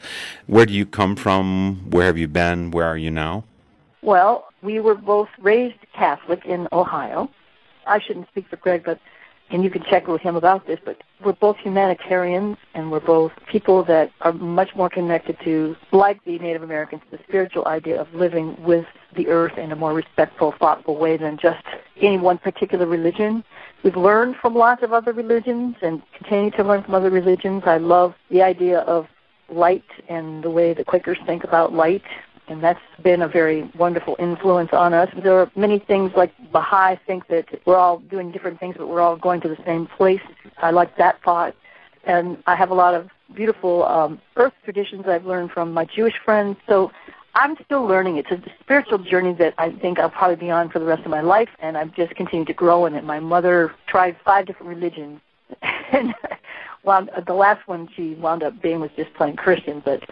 Where 0.47 0.67
do 0.67 0.75
you 0.75 0.85
come 0.85 1.17
from? 1.17 1.87
Where 1.89 2.05
have 2.05 2.19
you 2.19 2.29
been? 2.29 2.71
Where 2.71 2.85
are 2.85 2.99
you 2.99 3.11
now? 3.11 3.45
Well, 4.03 4.45
we 4.61 4.79
were 4.79 4.95
both 4.95 5.29
raised 5.39 5.81
Catholic 5.95 6.45
in 6.45 6.69
Ohio. 6.73 7.31
I 7.87 7.99
shouldn't 7.99 8.29
speak 8.29 8.47
for 8.49 8.57
Greg, 8.57 8.85
but 8.85 9.01
and 9.51 9.63
you 9.63 9.71
can 9.71 9.83
check 9.85 10.09
with 10.09 10.21
him 10.21 10.37
about 10.37 10.67
this, 10.67 10.79
but 10.85 11.03
we're 11.25 11.33
both 11.33 11.57
humanitarians 11.59 12.57
and 12.75 12.91
we're 12.91 13.01
both 13.01 13.33
people 13.51 13.85
that 13.85 14.11
are 14.21 14.33
much 14.33 14.75
more 14.75 14.91
connected 14.91 15.37
to, 15.45 15.77
like 15.93 16.23
the 16.25 16.39
Native 16.39 16.63
Americans, 16.63 17.03
the 17.11 17.19
spiritual 17.29 17.67
idea 17.67 18.01
of 18.01 18.13
living 18.13 18.57
with 18.63 18.87
the 19.15 19.29
earth 19.29 19.57
in 19.57 19.73
a 19.73 19.77
more 19.77 19.95
respectful, 19.95 20.53
thoughtful 20.59 20.97
way 20.97 21.17
than 21.17 21.39
just 21.39 21.65
any 22.01 22.19
one 22.19 22.39
particular 22.39 22.87
religion. 22.87 23.45
We've 23.83 23.97
learned 23.97 24.37
from 24.37 24.55
lots 24.55 24.83
of 24.83 24.93
other 24.93 25.13
religions 25.13 25.77
and 25.81 26.03
continue 26.13 26.51
to 26.53 26.65
learn 26.65 26.83
from 26.83 26.95
other 26.95 27.11
religions. 27.11 27.63
I 27.67 27.79
love 27.79 28.15
the 28.31 28.43
idea 28.43 28.81
of 28.81 29.07
light 29.49 29.85
and 30.09 30.43
the 30.43 30.51
way 30.51 30.75
the 30.75 30.85
Quakers 30.85 31.19
think 31.25 31.45
about 31.45 31.73
light 31.73 32.03
and 32.49 32.63
that's 32.63 32.81
been 33.03 33.23
a 33.23 33.29
very 33.29 33.71
wonderful 33.77 34.17
influence 34.19 34.71
on 34.73 34.95
us. 34.95 35.09
There 35.23 35.39
are 35.39 35.51
many 35.57 35.79
things 35.79 36.13
like 36.17 36.33
Baha'i 36.53 36.97
think 37.07 37.27
that 37.29 37.47
we're 37.65 37.77
all 37.77 37.99
doing 37.99 38.31
different 38.31 38.61
things, 38.61 38.77
but 38.79 38.89
we're 38.89 39.01
all 39.01 39.17
going 39.17 39.41
to 39.43 39.49
the 39.49 39.59
same 39.65 39.87
place. 39.87 40.21
I 40.59 40.71
like 40.71 40.97
that 40.97 41.23
thought. 41.23 41.55
And 42.05 42.43
I 42.47 42.55
have 42.55 42.71
a 42.71 42.75
lot 42.75 42.95
of 42.95 43.11
beautiful 43.35 43.85
um, 43.85 44.21
earth 44.37 44.53
traditions 44.65 45.07
I've 45.09 45.27
learned 45.27 45.51
from 45.51 45.73
my 45.73 45.85
Jewish 45.85 46.15
friends. 46.25 46.57
So 46.69 46.93
I'm 47.35 47.57
still 47.65 47.85
learning. 47.85 48.17
It's 48.17 48.31
a 48.31 48.41
spiritual 48.61 48.99
journey 48.99 49.35
that 49.35 49.55
I 49.59 49.71
think 49.71 49.99
I'll 49.99 50.11
probably 50.11 50.37
be 50.37 50.51
on 50.51 50.71
for 50.71 50.79
the 50.79 50.87
rest 50.87 51.03
of 51.05 51.11
my 51.11 51.21
life, 51.21 51.51
and 51.59 51.77
I've 51.77 51.95
just 51.95 52.15
continued 52.15 52.47
to 52.47 52.55
grow 52.55 52.87
in 52.87 52.95
it. 52.95 53.05
My 53.05 53.21
mother 53.21 53.75
tried 53.87 54.17
five 54.25 54.47
different 54.47 54.71
religions, 54.71 55.21
and 55.93 56.15
well, 56.83 57.07
the 57.27 57.35
last 57.35 57.67
one 57.69 57.89
she 57.95 58.15
wound 58.15 58.43
up 58.43 58.63
being 58.63 58.81
was 58.81 58.91
just 58.97 59.13
plain 59.15 59.37
Christian, 59.37 59.83
but 59.85 60.03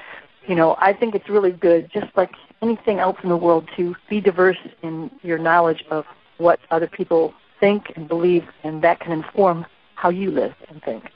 you 0.46 0.54
know, 0.54 0.76
I 0.78 0.92
think 0.92 1.14
it's 1.14 1.28
really 1.28 1.52
good, 1.52 1.90
just 1.92 2.14
like 2.16 2.32
anything 2.62 2.98
else 2.98 3.18
in 3.22 3.28
the 3.28 3.36
world, 3.36 3.68
to 3.76 3.94
be 4.08 4.20
diverse 4.20 4.58
in 4.82 5.10
your 5.22 5.38
knowledge 5.38 5.84
of 5.90 6.06
what 6.38 6.60
other 6.70 6.86
people 6.86 7.34
think 7.60 7.92
and 7.96 8.08
believe, 8.08 8.46
and 8.62 8.82
that 8.82 9.00
can 9.00 9.12
inform 9.12 9.66
how 9.94 10.10
you 10.10 10.30
live 10.30 10.54
and 10.68 10.82
think. 10.82 11.10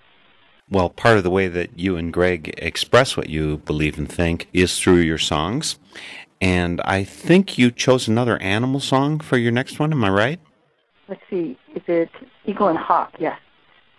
Well, 0.70 0.90
part 0.90 1.16
of 1.16 1.24
the 1.24 1.30
way 1.30 1.48
that 1.48 1.78
you 1.78 1.96
and 1.96 2.12
Greg 2.12 2.54
express 2.58 3.16
what 3.16 3.30
you 3.30 3.58
believe 3.58 3.98
and 3.98 4.10
think 4.10 4.48
is 4.52 4.78
through 4.78 4.98
your 4.98 5.18
songs. 5.18 5.78
And 6.40 6.80
I 6.84 7.04
think 7.04 7.58
you 7.58 7.70
chose 7.70 8.06
another 8.06 8.40
animal 8.40 8.78
song 8.78 9.20
for 9.20 9.36
your 9.36 9.50
next 9.50 9.78
one, 9.78 9.92
am 9.92 10.04
I 10.04 10.10
right? 10.10 10.40
Let's 11.08 11.22
see, 11.30 11.58
is 11.74 11.82
it 11.86 12.10
Eagle 12.44 12.68
and 12.68 12.78
Hawk? 12.78 13.14
Yes. 13.18 13.38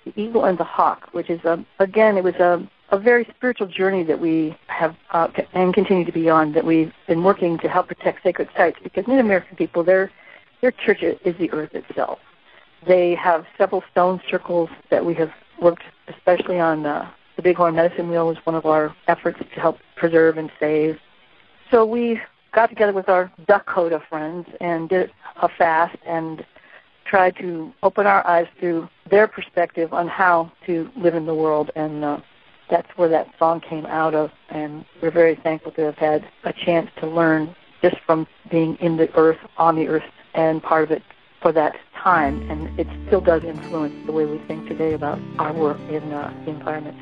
The 0.05 0.13
Eagle 0.15 0.45
and 0.45 0.57
the 0.57 0.63
Hawk, 0.63 1.09
which 1.11 1.29
is, 1.29 1.41
a, 1.43 1.53
um, 1.53 1.65
again, 1.79 2.17
it 2.17 2.23
was 2.23 2.35
a 2.35 2.65
a 2.91 2.99
very 2.99 3.27
spiritual 3.35 3.67
journey 3.67 4.03
that 4.03 4.19
we 4.19 4.57
have 4.67 4.95
uh, 5.11 5.27
and 5.53 5.73
continue 5.73 6.05
to 6.05 6.11
be 6.11 6.29
on. 6.29 6.53
That 6.53 6.65
we've 6.65 6.93
been 7.07 7.23
working 7.23 7.57
to 7.59 7.69
help 7.69 7.87
protect 7.87 8.23
sacred 8.23 8.49
sites 8.55 8.77
because 8.83 9.07
Native 9.07 9.25
American 9.25 9.55
people, 9.55 9.83
their 9.83 10.11
their 10.61 10.71
church 10.71 11.03
is 11.03 11.37
the 11.37 11.51
earth 11.51 11.73
itself. 11.73 12.19
They 12.85 13.15
have 13.15 13.45
several 13.57 13.83
stone 13.91 14.21
circles 14.29 14.69
that 14.89 15.05
we 15.05 15.13
have 15.15 15.31
worked, 15.61 15.83
especially 16.07 16.59
on 16.59 16.85
uh, 16.85 17.09
the 17.35 17.41
Bighorn 17.41 17.75
Medicine 17.75 18.09
Wheel, 18.09 18.27
was 18.27 18.37
one 18.43 18.55
of 18.55 18.65
our 18.65 18.95
efforts 19.07 19.39
to 19.39 19.59
help 19.59 19.77
preserve 19.95 20.37
and 20.37 20.51
save. 20.59 20.97
So 21.71 21.85
we 21.85 22.19
got 22.53 22.67
together 22.67 22.93
with 22.93 23.09
our 23.09 23.31
Dakota 23.47 24.01
friends 24.09 24.47
and 24.59 24.89
did 24.89 25.11
a 25.41 25.49
fast 25.49 25.97
and 26.05 26.45
tried 27.05 27.35
to 27.37 27.73
open 27.83 28.05
our 28.05 28.25
eyes 28.27 28.47
to 28.61 28.87
their 29.09 29.27
perspective 29.27 29.93
on 29.93 30.07
how 30.07 30.51
to 30.65 30.89
live 30.95 31.15
in 31.15 31.25
the 31.25 31.33
world 31.33 31.71
and 31.75 32.03
uh, 32.03 32.19
that's 32.69 32.89
where 32.97 33.09
that 33.09 33.27
song 33.37 33.61
came 33.61 33.85
out 33.85 34.13
of, 34.13 34.31
and 34.49 34.85
we're 35.01 35.11
very 35.11 35.35
thankful 35.35 35.71
to 35.73 35.81
have 35.81 35.97
had 35.97 36.27
a 36.43 36.53
chance 36.53 36.89
to 36.99 37.07
learn 37.07 37.55
just 37.81 37.97
from 38.05 38.27
being 38.51 38.75
in 38.77 38.97
the 38.97 39.13
earth, 39.15 39.39
on 39.57 39.75
the 39.75 39.87
earth, 39.87 40.03
and 40.33 40.61
part 40.61 40.83
of 40.83 40.91
it 40.91 41.03
for 41.41 41.51
that 41.51 41.75
time, 41.95 42.49
and 42.49 42.79
it 42.79 42.87
still 43.07 43.21
does 43.21 43.43
influence 43.43 43.93
the 44.05 44.11
way 44.11 44.25
we 44.25 44.37
think 44.39 44.67
today 44.67 44.93
about 44.93 45.19
our 45.37 45.53
work 45.53 45.79
in 45.89 46.11
uh, 46.11 46.33
the 46.45 46.51
environment. 46.51 46.97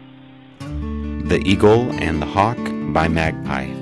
The 1.30 1.42
Eagle 1.46 1.92
and 2.02 2.22
the 2.22 2.26
Hawk 2.26 2.58
by 2.94 3.08
Magpie. 3.08 3.74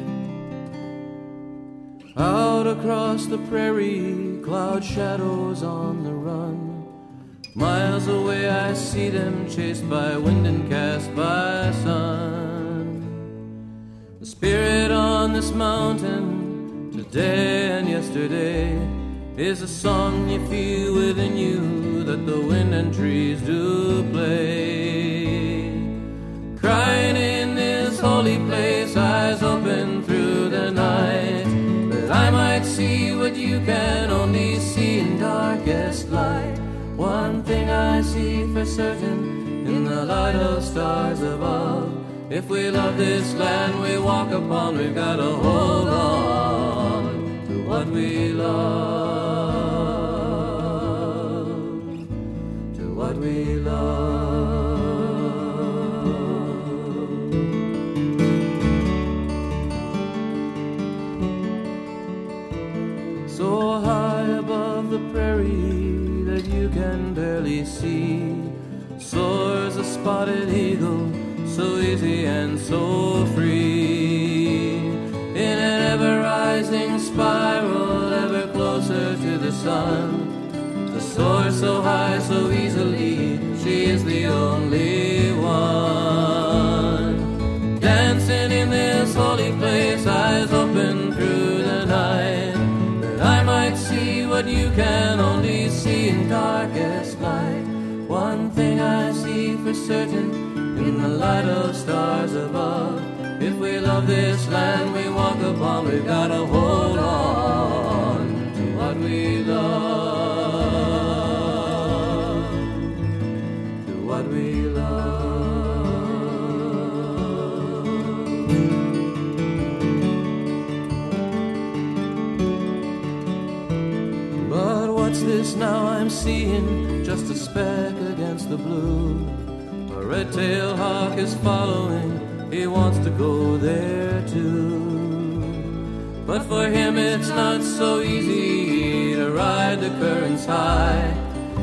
Out 2.17 2.65
across 2.65 3.25
the 3.25 3.37
prairie, 3.49 4.39
cloud 4.43 4.83
shadows 4.83 5.61
on 5.61 6.03
the 6.03 6.13
run. 6.13 6.84
Miles 7.57 8.07
away 8.09 8.49
I 8.49 8.73
see 8.73 9.07
them 9.07 9.49
chased 9.49 9.89
by 9.89 10.17
wind 10.17 10.45
and 10.45 10.69
cast 10.69 11.15
by 11.15 11.71
sun. 11.83 12.99
The 14.19 14.25
spirit 14.25 14.91
on 14.91 15.31
this 15.31 15.53
mountain, 15.53 16.91
today 16.91 17.71
and 17.71 17.87
yesterday, 17.87 18.77
is 19.37 19.61
a 19.61 19.69
song 19.69 20.27
you 20.27 20.45
feel 20.49 20.95
within 20.95 21.37
you 21.37 22.03
that 22.03 22.25
the 22.25 22.41
wind 22.41 22.73
and 22.73 22.93
trees 22.93 23.39
do 23.39 24.03
play. 24.11 25.71
Crying 26.59 27.15
in 27.15 27.55
this 27.55 28.01
holy 28.01 28.37
place, 28.49 28.97
eyes 28.97 29.41
open 29.41 30.03
through 30.03 30.49
the 30.49 30.71
night, 30.71 31.45
that 31.89 32.11
I 32.11 32.29
might 32.31 32.65
see 32.65 33.15
what 33.15 33.37
you 33.37 33.61
can 33.61 34.11
only 34.11 34.59
see 34.59 34.99
in 34.99 35.19
darkest 35.19 36.09
light. 36.09 36.54
One 36.95 37.43
thing 37.43 37.69
I 37.69 38.01
see 38.01 38.51
for 38.53 38.65
certain 38.65 39.67
in 39.67 39.83
the 39.83 40.05
light 40.05 40.35
of 40.35 40.63
stars 40.63 41.21
above. 41.21 41.91
If 42.29 42.49
we 42.49 42.71
love 42.71 42.97
this 42.97 43.33
land 43.33 43.81
we 43.81 43.97
walk 43.97 44.31
upon, 44.31 44.77
we've 44.77 44.95
got 44.95 45.17
to 45.17 45.31
hold 45.45 45.89
on 45.89 47.45
to 47.47 47.67
what 47.67 47.87
we 47.87 48.29
love. 48.29 48.94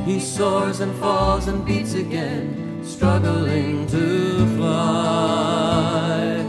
He 0.05 0.19
soars 0.19 0.81
and 0.81 0.93
falls 0.97 1.47
and 1.47 1.65
beats 1.65 1.95
again, 1.95 2.83
struggling 2.85 3.87
to 3.87 4.47
fly. 4.57 6.45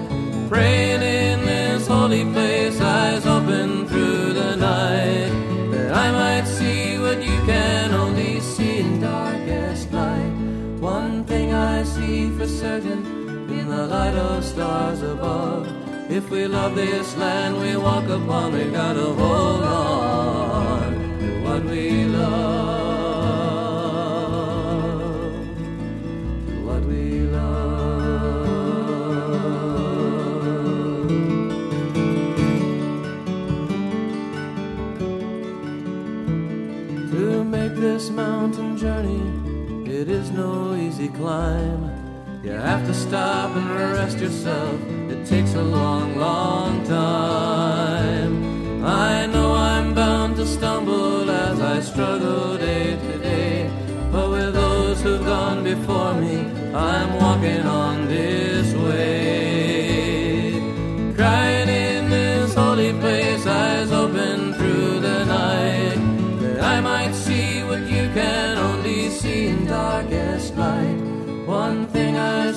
Praying 0.49 1.03
in 1.03 1.45
this 1.45 1.87
holy 1.87 2.25
place, 2.33 2.81
eyes 2.81 3.27
open 3.27 3.87
through 3.87 4.33
the 4.33 4.55
night, 4.55 5.31
that 5.71 5.93
I 5.93 6.11
might 6.11 6.47
see 6.47 6.97
what 6.97 7.21
you 7.23 7.39
can 7.45 7.93
only 7.93 8.39
see 8.39 8.79
in 8.79 8.99
darkest 8.99 9.91
night. 9.91 10.33
One 10.79 11.23
thing 11.23 11.53
I 11.53 11.83
see 11.83 12.31
for 12.31 12.47
certain 12.47 13.05
in 13.51 13.67
the 13.69 13.85
light 13.85 14.15
of 14.15 14.43
stars 14.43 15.03
above. 15.03 15.67
If 16.09 16.31
we 16.31 16.47
love 16.47 16.75
this 16.75 17.15
land 17.17 17.59
we 17.59 17.77
walk 17.77 18.05
upon, 18.05 18.53
we 18.53 18.65
gotta 18.71 19.13
hold 19.13 19.63
on 19.63 20.93
to 21.19 21.43
what 21.43 21.63
we 21.65 22.05
love. 22.05 22.62
Journey, 38.83 39.23
it 39.89 40.09
is 40.09 40.29
no 40.31 40.75
easy 40.75 41.07
climb. 41.07 41.81
You 42.43 42.51
have 42.51 42.85
to 42.85 42.93
stop 42.93 43.55
and 43.55 43.69
rest 43.69 44.19
yourself. 44.19 44.77
It 45.09 45.25
takes 45.25 45.53
a 45.53 45.63
long, 45.63 46.17
long 46.17 46.83
time. 46.83 48.33
I 48.83 49.25
know 49.27 49.53
I'm 49.53 49.93
bound 49.93 50.35
to 50.35 50.45
stumble 50.45 51.31
as 51.31 51.61
I 51.61 51.79
struggle 51.79 52.57
day 52.57 52.97
to 53.05 53.17
day. 53.19 53.71
But 54.11 54.29
with 54.31 54.53
those 54.53 55.01
who've 55.01 55.25
gone 55.25 55.63
before 55.63 56.15
me, 56.15 56.39
I'm 56.75 57.13
walking 57.21 57.61
on 57.61 58.02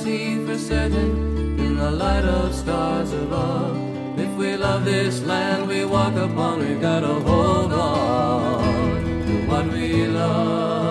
see 0.06 0.46
for 0.46 0.56
certain 0.56 1.58
in 1.58 1.76
the 1.76 1.90
light 1.90 2.24
of 2.24 2.54
stars 2.54 3.12
above. 3.12 3.74
If 4.16 4.32
we 4.40 4.56
love 4.56 4.84
this 4.84 5.20
land 5.24 5.66
we 5.66 5.84
walk 5.84 6.14
upon, 6.14 6.60
we've 6.60 6.80
gotta 6.80 7.14
hold 7.28 7.72
on 7.72 9.02
to 9.26 9.34
what 9.50 9.66
we 9.72 10.06
love. 10.06 10.85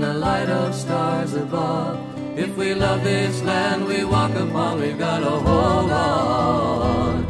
In 0.00 0.06
the 0.06 0.14
light 0.14 0.48
of 0.48 0.74
stars 0.74 1.34
above. 1.34 1.98
If 2.38 2.56
we 2.56 2.72
love 2.74 3.04
this 3.04 3.42
land 3.42 3.86
we 3.86 4.02
walk 4.02 4.34
upon, 4.34 4.80
we've 4.80 4.98
got 4.98 5.18
to 5.20 5.30
hold 5.30 5.90
on 5.90 7.29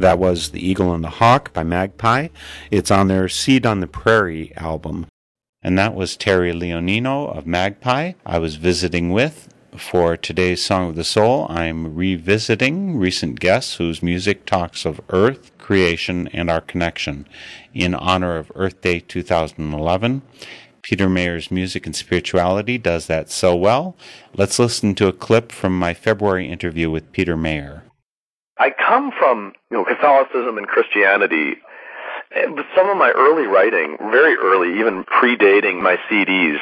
That 0.00 0.18
was 0.18 0.52
The 0.52 0.66
Eagle 0.66 0.94
and 0.94 1.04
the 1.04 1.10
Hawk 1.10 1.52
by 1.52 1.62
Magpie. 1.62 2.28
It's 2.70 2.90
on 2.90 3.08
their 3.08 3.28
Seed 3.28 3.66
on 3.66 3.80
the 3.80 3.86
Prairie 3.86 4.56
album. 4.56 5.06
And 5.62 5.78
that 5.78 5.94
was 5.94 6.16
Terry 6.16 6.54
Leonino 6.54 7.36
of 7.36 7.46
Magpie. 7.46 8.14
I 8.24 8.38
was 8.38 8.56
visiting 8.56 9.10
with 9.10 9.52
for 9.76 10.16
today's 10.16 10.64
Song 10.64 10.88
of 10.88 10.96
the 10.96 11.04
Soul. 11.04 11.46
I'm 11.50 11.94
revisiting 11.94 12.96
recent 12.96 13.40
guests 13.40 13.74
whose 13.74 14.02
music 14.02 14.46
talks 14.46 14.86
of 14.86 15.02
Earth, 15.10 15.52
creation, 15.58 16.28
and 16.28 16.50
our 16.50 16.62
connection 16.62 17.26
in 17.74 17.94
honor 17.94 18.38
of 18.38 18.50
Earth 18.54 18.80
Day 18.80 19.00
2011. 19.00 20.22
Peter 20.80 21.10
Mayer's 21.10 21.50
Music 21.50 21.84
and 21.84 21.94
Spirituality 21.94 22.78
does 22.78 23.06
that 23.08 23.30
so 23.30 23.54
well. 23.54 23.94
Let's 24.34 24.58
listen 24.58 24.94
to 24.94 25.08
a 25.08 25.12
clip 25.12 25.52
from 25.52 25.78
my 25.78 25.92
February 25.92 26.48
interview 26.48 26.90
with 26.90 27.12
Peter 27.12 27.36
Mayer. 27.36 27.82
I 28.60 28.70
come 28.70 29.10
from 29.18 29.54
you 29.70 29.78
know 29.78 29.84
Catholicism 29.84 30.58
and 30.58 30.68
Christianity. 30.68 31.56
Some 32.76 32.88
of 32.88 32.96
my 32.96 33.10
early 33.10 33.46
writing, 33.46 33.96
very 33.98 34.36
early, 34.36 34.78
even 34.78 35.02
predating 35.02 35.82
my 35.82 35.96
CDs, 36.08 36.60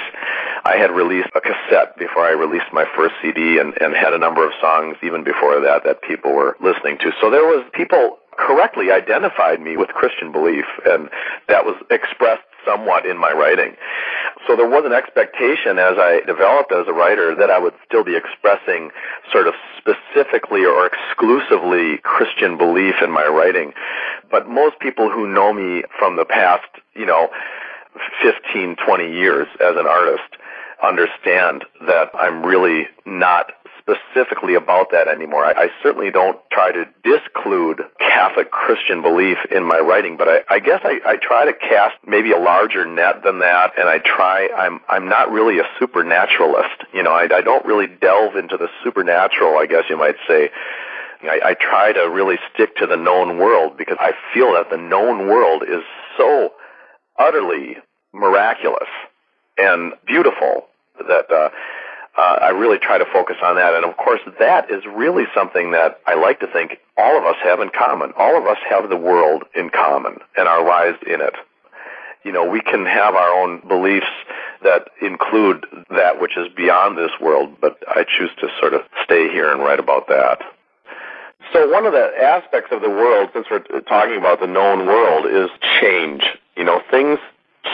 I 0.64 0.76
had 0.76 0.90
released 0.90 1.28
a 1.34 1.42
cassette 1.42 1.98
before 1.98 2.24
I 2.24 2.30
released 2.30 2.72
my 2.72 2.86
first 2.96 3.14
CD 3.20 3.58
and, 3.58 3.74
and 3.82 3.94
had 3.94 4.14
a 4.14 4.18
number 4.18 4.46
of 4.46 4.52
songs 4.62 4.96
even 5.02 5.24
before 5.24 5.60
that 5.60 5.84
that 5.84 6.00
people 6.00 6.32
were 6.32 6.56
listening 6.62 6.96
to. 6.98 7.12
So 7.20 7.30
there 7.30 7.44
was 7.44 7.66
people 7.74 8.18
correctly 8.38 8.90
identified 8.92 9.60
me 9.60 9.76
with 9.76 9.88
Christian 9.88 10.32
belief 10.32 10.64
and 10.86 11.10
that 11.48 11.66
was 11.66 11.76
expressed 11.90 12.46
somewhat 12.64 13.06
in 13.06 13.18
my 13.18 13.32
writing. 13.32 13.76
So 14.46 14.56
there 14.56 14.68
was 14.68 14.84
an 14.84 14.92
expectation 14.92 15.78
as 15.78 15.94
I 15.98 16.20
developed 16.26 16.72
as 16.72 16.86
a 16.86 16.92
writer 16.92 17.34
that 17.34 17.50
I 17.50 17.58
would 17.58 17.74
still 17.86 18.04
be 18.04 18.16
expressing 18.16 18.90
sort 19.32 19.48
of 19.48 19.54
specifically 19.76 20.64
or 20.64 20.86
exclusively 20.86 21.98
Christian 21.98 22.56
belief 22.56 22.96
in 23.02 23.10
my 23.10 23.26
writing. 23.26 23.72
But 24.30 24.48
most 24.48 24.78
people 24.80 25.10
who 25.10 25.26
know 25.26 25.52
me 25.52 25.84
from 25.98 26.16
the 26.16 26.24
past, 26.24 26.68
you 26.94 27.06
know, 27.06 27.28
15, 28.22 28.76
20 28.76 29.12
years 29.12 29.48
as 29.60 29.76
an 29.76 29.86
artist 29.86 30.36
understand 30.82 31.64
that 31.86 32.10
I'm 32.14 32.44
really 32.44 32.86
not 33.04 33.50
specifically 33.88 34.54
about 34.54 34.90
that 34.92 35.08
anymore. 35.08 35.44
I, 35.44 35.64
I 35.64 35.68
certainly 35.82 36.10
don't 36.10 36.38
try 36.52 36.72
to 36.72 36.84
disclude 37.02 37.82
Catholic 37.98 38.50
Christian 38.50 39.02
belief 39.02 39.38
in 39.50 39.64
my 39.64 39.78
writing, 39.78 40.16
but 40.16 40.28
I, 40.28 40.40
I 40.48 40.58
guess 40.58 40.80
I, 40.84 41.00
I 41.06 41.16
try 41.16 41.46
to 41.46 41.52
cast 41.52 41.96
maybe 42.06 42.32
a 42.32 42.38
larger 42.38 42.84
net 42.84 43.22
than 43.24 43.40
that, 43.40 43.78
and 43.78 43.88
I 43.88 43.98
try. 43.98 44.48
I'm 44.56 44.80
I'm 44.88 45.08
not 45.08 45.30
really 45.30 45.58
a 45.58 45.64
supernaturalist. 45.78 46.84
You 46.92 47.02
know, 47.02 47.12
I, 47.12 47.28
I 47.32 47.40
don't 47.40 47.64
really 47.64 47.86
delve 47.86 48.36
into 48.36 48.56
the 48.56 48.68
supernatural. 48.84 49.58
I 49.58 49.66
guess 49.66 49.84
you 49.88 49.96
might 49.96 50.16
say. 50.26 50.50
I, 51.22 51.40
I 51.46 51.54
try 51.54 51.92
to 51.92 52.02
really 52.02 52.36
stick 52.54 52.76
to 52.76 52.86
the 52.86 52.96
known 52.96 53.38
world 53.38 53.76
because 53.76 53.96
I 53.98 54.12
feel 54.32 54.52
that 54.52 54.70
the 54.70 54.76
known 54.76 55.26
world 55.26 55.64
is 55.64 55.82
so 56.16 56.52
utterly 57.18 57.76
miraculous 58.12 58.88
and 59.58 59.94
beautiful 60.06 60.68
that 61.06 61.30
uh, 61.30 61.50
uh, 62.18 62.38
I 62.42 62.48
really 62.50 62.78
try 62.78 62.98
to 62.98 63.04
focus 63.12 63.36
on 63.42 63.54
that. 63.56 63.74
And 63.74 63.84
of 63.84 63.96
course, 63.96 64.20
that 64.40 64.72
is 64.72 64.82
really 64.84 65.24
something 65.34 65.70
that 65.70 66.00
I 66.04 66.14
like 66.14 66.40
to 66.40 66.48
think 66.48 66.78
all 66.96 67.16
of 67.16 67.24
us 67.24 67.36
have 67.44 67.60
in 67.60 67.70
common. 67.70 68.12
All 68.16 68.36
of 68.36 68.44
us 68.46 68.58
have 68.68 68.88
the 68.88 68.96
world 68.96 69.44
in 69.54 69.70
common 69.70 70.18
and 70.36 70.48
our 70.48 70.66
lives 70.66 70.98
in 71.06 71.20
it. 71.20 71.34
You 72.24 72.32
know, 72.32 72.50
we 72.50 72.60
can 72.60 72.84
have 72.86 73.14
our 73.14 73.40
own 73.40 73.60
beliefs 73.68 74.10
that 74.64 74.88
include 75.00 75.64
that 75.90 76.20
which 76.20 76.36
is 76.36 76.48
beyond 76.56 76.98
this 76.98 77.12
world, 77.20 77.54
but 77.60 77.78
I 77.86 78.04
choose 78.04 78.30
to 78.40 78.48
sort 78.58 78.74
of 78.74 78.82
stay 79.04 79.30
here 79.30 79.52
and 79.52 79.60
write 79.60 79.78
about 79.78 80.08
that. 80.08 80.42
So 81.52 81.70
one 81.70 81.86
of 81.86 81.92
the 81.92 82.10
aspects 82.20 82.72
of 82.72 82.82
the 82.82 82.90
world, 82.90 83.30
since 83.32 83.46
we're 83.48 83.80
talking 83.82 84.18
about 84.18 84.40
the 84.40 84.48
known 84.48 84.86
world, 84.86 85.26
is 85.26 85.48
change. 85.80 86.24
You 86.56 86.64
know, 86.64 86.82
things 86.90 87.20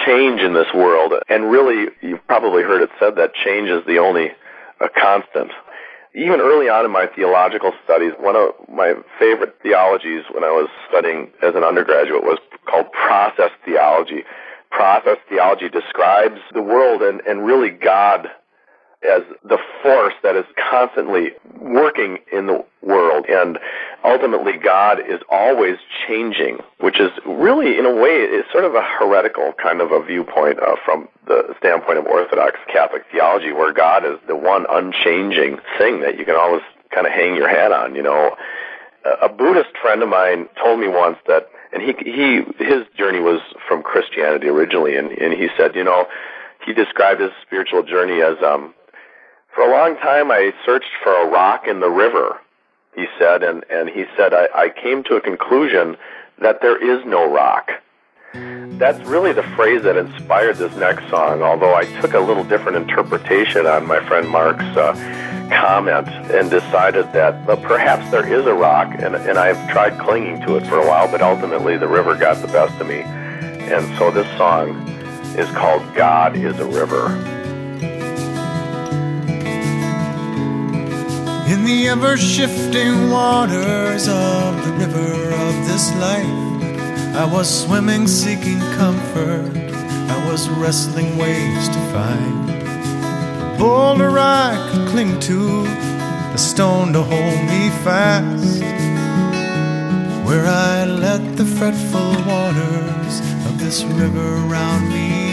change 0.07 0.41
in 0.41 0.55
this 0.55 0.73
world, 0.75 1.13
and 1.29 1.51
really, 1.51 1.89
you've 2.01 2.27
probably 2.27 2.63
heard 2.63 2.83
it 2.83 2.91
said 2.99 3.17
that 3.17 3.35
change 3.35 3.69
is 3.69 3.85
the 3.87 3.99
only 3.99 4.31
uh, 4.81 4.89
constant. 5.01 5.51
Even 6.15 6.41
early 6.41 6.69
on 6.69 6.85
in 6.85 6.93
my 6.93 7.07
theological 7.07 7.73
studies, 7.85 8.13
one 8.21 8.37
of 8.37 8.51
my 8.69 8.95
favorite 9.19 9.57
theologies 9.63 10.23
when 10.33 10.45
I 10.45 10.51
was 10.51 10.69
studying 10.89 11.31
as 11.43 11.55
an 11.57 11.65
undergraduate 11.65 12.23
was 12.23 12.39
called 12.67 12.93
process 12.93 13.51
theology, 13.65 14.23
process 14.71 15.19
theology 15.29 15.69
describes 15.69 16.41
the 16.53 16.63
world 16.63 17.03
and, 17.03 17.21
and 17.23 17.45
really 17.45 17.71
God 17.71 18.29
as 19.05 19.23
the 19.43 19.59
force 19.83 20.14
that 20.23 20.37
is 20.37 20.45
constantly 20.71 21.31
working 21.61 22.19
in 22.33 22.47
the 22.47 22.64
world. 22.83 23.27
And 23.29 23.59
ultimately, 24.05 24.55
God 24.57 25.01
is 25.01 25.21
always 25.31 25.77
changing, 26.07 26.59
which 26.81 27.01
is 27.01 27.11
really, 27.27 27.79
in 27.79 27.87
a 27.87 27.95
way, 27.95 28.17
is 28.17 28.45
sort 28.53 28.64
of 28.64 28.75
a 28.75 28.83
heretical 28.83 29.53
kind 29.62 29.81
of 29.81 29.93
a 29.93 30.03
viewpoint 30.03 30.59
uh, 30.61 30.77
from 30.85 31.09
the 31.27 31.55
standpoint 31.59 31.99
of 31.99 32.07
Orthodox 32.07 32.59
Catholic 32.73 33.05
theology, 33.11 33.53
where 33.53 33.73
God 33.73 34.05
is 34.05 34.19
the 34.27 34.37
one 34.37 34.67
unchanging 34.69 35.59
thing 35.79 36.01
that 36.01 36.19
you 36.19 36.25
can 36.25 36.37
always 36.37 36.62
kind 36.95 37.07
of 37.07 37.12
hang 37.12 37.35
your 37.35 37.49
hat 37.49 37.73
on. 37.73 37.95
You 37.95 38.03
know, 38.03 38.37
a 39.21 39.29
Buddhist 39.29 39.77
friend 39.81 40.03
of 40.03 40.09
mine 40.09 40.49
told 40.62 40.81
me 40.81 40.88
once 40.88 41.19
that, 41.27 41.49
and 41.73 41.83
he 41.83 41.93
he 42.05 42.43
his 42.64 42.85
journey 42.97 43.21
was 43.21 43.40
from 43.69 43.83
Christianity 43.83 44.49
originally, 44.49 44.97
and 44.97 45.11
and 45.11 45.33
he 45.33 45.49
said, 45.57 45.75
you 45.75 45.85
know, 45.85 46.07
he 46.64 46.73
described 46.73 47.21
his 47.21 47.31
spiritual 47.43 47.83
journey 47.83 48.23
as 48.23 48.37
um 48.43 48.75
for 49.55 49.62
a 49.62 49.71
long 49.71 49.97
time, 49.97 50.31
I 50.31 50.53
searched 50.67 50.90
for 51.03 51.12
a 51.12 51.29
rock 51.29 51.67
in 51.69 51.81
the 51.81 51.88
river, 51.88 52.40
he 52.95 53.07
said, 53.19 53.43
and, 53.43 53.64
and 53.71 53.88
he 53.88 54.05
said, 54.17 54.35
I, 54.35 54.49
I 54.55 54.69
came 54.69 55.05
to 55.05 55.14
a 55.14 55.21
conclusion 55.21 55.97
that 56.40 56.61
there 56.61 56.77
is 56.77 57.05
no 57.07 57.31
rock. 57.31 57.71
That's 58.33 58.99
really 59.07 59.33
the 59.33 59.45
phrase 59.55 59.83
that 59.83 59.97
inspired 59.97 60.57
this 60.57 60.75
next 60.77 61.09
song, 61.09 61.43
although 61.43 61.75
I 61.75 61.85
took 62.01 62.14
a 62.14 62.19
little 62.19 62.43
different 62.43 62.77
interpretation 62.77 63.67
on 63.67 63.87
my 63.87 64.05
friend 64.09 64.29
Mark's 64.29 64.64
uh, 64.77 64.95
comment 65.53 66.09
and 66.09 66.51
decided 66.51 67.12
that 67.12 67.47
well, 67.47 67.57
perhaps 67.57 68.11
there 68.11 68.27
is 68.27 68.45
a 68.47 68.55
rock, 68.55 68.93
and, 68.99 69.14
and 69.14 69.38
I've 69.38 69.71
tried 69.71 70.01
clinging 70.01 70.40
to 70.47 70.57
it 70.57 70.67
for 70.67 70.81
a 70.81 70.87
while, 70.87 71.09
but 71.09 71.23
ultimately 71.23 71.77
the 71.77 71.87
river 71.87 72.17
got 72.17 72.43
the 72.43 72.49
best 72.49 72.81
of 72.81 72.88
me. 72.88 73.03
And 73.03 73.97
so 73.99 74.11
this 74.11 74.27
song 74.37 74.71
is 75.38 75.49
called 75.51 75.83
God 75.95 76.37
is 76.37 76.59
a 76.59 76.67
River. 76.67 77.34
In 81.47 81.67
the 81.67 81.89
ever 81.89 82.17
shifting 82.17 83.11
waters 83.11 84.09
of 84.09 84.65
the 84.65 84.73
river 84.79 85.31
of 85.31 85.55
this 85.69 85.95
life, 85.97 87.15
I 87.15 87.29
was 87.31 87.65
swimming 87.65 88.07
seeking 88.07 88.61
comfort. 88.79 89.55
I 89.55 90.31
was 90.31 90.49
wrestling 90.49 91.19
ways 91.19 91.69
to 91.69 91.81
find 91.93 92.51
a 92.51 93.57
boulder 93.59 94.19
I 94.19 94.57
could 94.73 94.89
cling 94.89 95.21
to, 95.21 95.67
a 96.33 96.39
stone 96.39 96.95
to 96.95 97.03
hold 97.03 97.41
me 97.53 97.69
fast. 97.85 98.63
Where 100.27 100.47
I 100.47 100.87
let 100.87 101.37
the 101.37 101.45
fretful 101.45 102.13
waters 102.25 103.21
of 103.45 103.59
this 103.59 103.85
river 103.85 104.37
round 104.49 104.89
me 104.89 105.24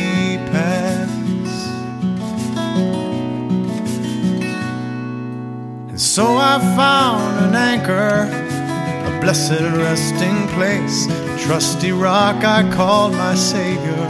And 5.92 6.00
so 6.00 6.38
I 6.38 6.58
found 6.78 7.48
an 7.48 7.54
anchor, 7.54 8.24
a 8.24 9.20
blessed 9.20 9.60
resting 9.76 10.48
place, 10.56 11.08
a 11.08 11.38
trusty 11.38 11.92
rock 11.92 12.46
I 12.46 12.64
called 12.72 13.12
my 13.12 13.36
Savior. 13.36 14.08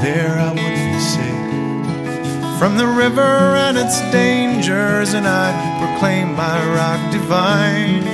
There 0.00 0.38
I 0.38 0.48
would 0.48 0.56
be 0.56 0.98
safe 0.98 2.58
from 2.58 2.78
the 2.78 2.86
river 2.86 3.20
and 3.20 3.76
its 3.76 4.00
dangers, 4.12 5.12
and 5.12 5.28
I 5.28 5.52
proclaim 5.78 6.34
my 6.34 6.64
rock 6.74 7.12
divine. 7.12 8.04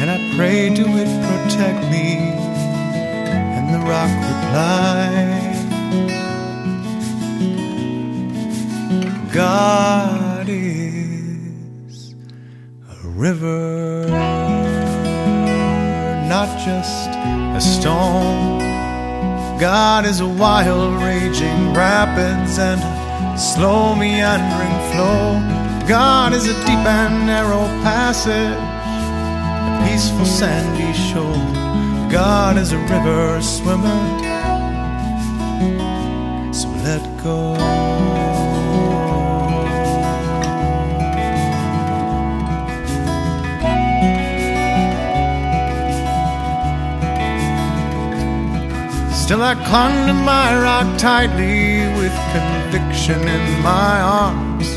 And 0.00 0.10
I 0.10 0.16
pray 0.38 0.74
to 0.74 0.82
it 0.82 1.10
protect 1.28 1.90
me, 1.90 2.32
and 3.56 3.74
the 3.74 3.80
rock 3.86 4.10
replied, 4.32 5.52
God 9.34 10.25
river, 13.16 14.06
not 16.28 16.48
just 16.58 17.08
a 17.08 17.60
storm. 17.60 18.58
God 19.58 20.04
is 20.04 20.20
a 20.20 20.28
wild, 20.28 21.02
raging 21.02 21.72
rapids 21.72 22.58
and 22.58 22.80
slow, 23.40 23.94
meandering 23.94 24.92
flow. 24.92 25.40
God 25.88 26.34
is 26.34 26.44
a 26.46 26.54
deep 26.66 26.84
and 26.86 27.26
narrow 27.26 27.64
passage, 27.82 28.58
a 28.60 29.88
peaceful, 29.88 30.26
sandy 30.26 30.92
shore. 30.92 32.10
God 32.10 32.58
is 32.58 32.72
a 32.72 32.78
river 32.78 33.40
swimmer, 33.40 34.02
so 36.52 36.68
let 36.84 37.02
go. 37.22 37.85
Still 49.26 49.42
I 49.42 49.56
clung 49.56 50.06
to 50.06 50.14
my 50.14 50.56
rock 50.56 50.98
tightly 50.98 51.80
with 51.98 52.14
conviction 52.30 53.26
in 53.26 53.60
my 53.60 54.00
arms, 54.00 54.76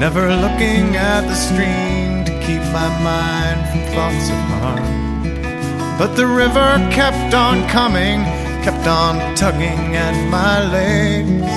never 0.00 0.34
looking 0.34 0.96
at 0.96 1.20
the 1.28 1.34
stream 1.34 2.24
to 2.24 2.32
keep 2.40 2.62
my 2.72 2.88
mind 3.04 3.60
from 3.68 3.82
thoughts 3.92 4.30
of 4.30 4.40
harm. 4.48 5.98
But 5.98 6.16
the 6.16 6.26
river 6.26 6.70
kept 6.90 7.34
on 7.34 7.68
coming, 7.68 8.24
kept 8.64 8.86
on 8.86 9.36
tugging 9.36 9.94
at 9.94 10.16
my 10.30 10.64
legs, 10.64 11.52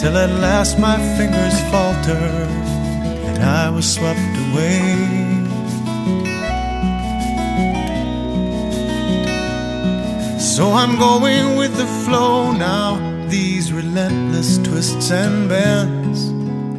till 0.00 0.16
at 0.16 0.30
last 0.40 0.78
my 0.78 0.96
fingers 1.18 1.60
faltered 1.70 2.48
and 3.28 3.44
I 3.44 3.68
was 3.68 3.92
swept 3.92 4.18
away. 4.48 5.29
So 10.60 10.72
I'm 10.72 10.98
going 10.98 11.56
with 11.56 11.74
the 11.78 11.86
flow 12.04 12.52
now, 12.52 12.98
these 13.28 13.72
relentless 13.72 14.58
twists 14.58 15.10
and 15.10 15.48
bends, 15.48 16.28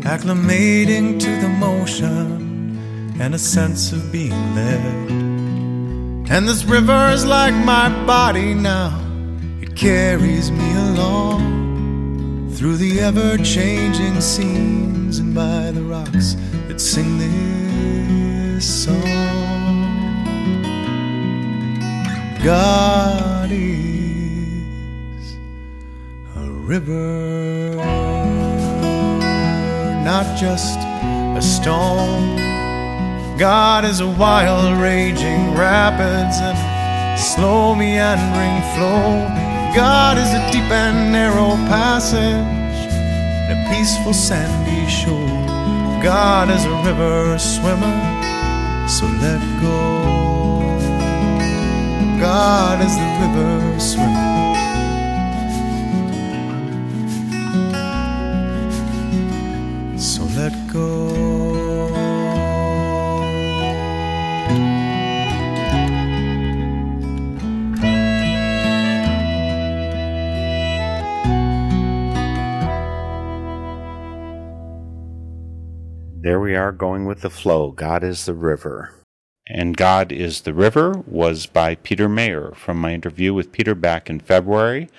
acclimating 0.05 1.19
to 1.19 1.41
the 1.41 1.49
motion 1.49 3.17
and 3.19 3.33
a 3.33 3.39
sense 3.39 3.91
of 3.91 4.11
being 4.11 4.53
led. 4.53 5.09
And 6.29 6.47
this 6.47 6.63
river 6.63 7.09
is 7.09 7.25
like 7.25 7.55
my 7.55 7.89
body 8.05 8.53
now, 8.53 9.03
it 9.63 9.75
carries 9.75 10.51
me 10.51 10.73
along 10.91 12.51
through 12.53 12.77
the 12.77 12.99
ever 12.99 13.35
changing 13.39 14.21
scenes 14.21 15.17
and 15.17 15.33
by 15.33 15.71
the 15.71 15.81
rocks 15.81 16.35
that 16.67 16.79
sing 16.79 17.17
this 17.17 18.83
song. 18.83 19.01
God 22.43 23.40
is 23.51 25.37
a 26.35 26.49
river, 26.49 27.75
not 30.03 30.37
just 30.39 30.79
a 30.79 31.41
stone. 31.41 32.37
God 33.37 33.85
is 33.85 33.99
a 33.99 34.07
wild, 34.07 34.77
raging 34.81 35.53
rapids 35.55 36.37
and 36.39 37.19
slow, 37.19 37.75
meandering 37.75 38.61
flow. 38.73 39.27
God 39.75 40.17
is 40.17 40.29
a 40.33 40.51
deep 40.51 40.69
and 40.71 41.11
narrow 41.11 41.55
passage 41.67 42.21
and 42.21 43.51
a 43.57 43.69
peaceful, 43.69 44.13
sandy 44.13 44.89
shore. 44.89 45.41
God 46.01 46.49
is 46.49 46.65
a 46.65 46.75
river 46.85 47.37
swimmer, 47.37 47.99
so 48.87 49.05
let 49.21 49.41
go. 49.61 50.00
God 52.31 52.79
is 52.79 52.95
the 52.95 53.03
river 53.19 53.77
swimmer. 53.77 54.39
So 59.99 60.23
let 60.39 60.53
go. 60.71 61.09
There 76.21 76.39
we 76.39 76.55
are 76.55 76.71
going 76.71 77.03
with 77.05 77.19
the 77.19 77.29
flow. 77.29 77.71
God 77.71 78.05
is 78.05 78.25
the 78.25 78.33
river. 78.33 79.00
And 79.53 79.75
God 79.75 80.13
is 80.13 80.41
the 80.41 80.53
River 80.53 81.03
was 81.05 81.45
by 81.45 81.75
Peter 81.75 82.07
Mayer 82.07 82.53
from 82.55 82.77
my 82.77 82.93
interview 82.93 83.33
with 83.33 83.51
Peter 83.51 83.75
back 83.75 84.09
in 84.09 84.21
February. 84.21 84.89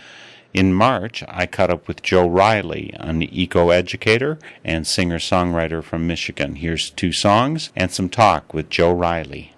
In 0.52 0.74
March, 0.74 1.24
I 1.26 1.46
caught 1.46 1.70
up 1.70 1.88
with 1.88 2.02
Joe 2.02 2.28
Riley, 2.28 2.94
an 3.00 3.22
eco 3.22 3.70
educator 3.70 4.38
and 4.62 4.86
singer 4.86 5.18
songwriter 5.18 5.82
from 5.82 6.06
Michigan. 6.06 6.56
Here's 6.56 6.90
two 6.90 7.12
songs 7.12 7.70
and 7.74 7.90
some 7.90 8.10
talk 8.10 8.52
with 8.52 8.68
Joe 8.68 8.92
Riley. 8.92 9.54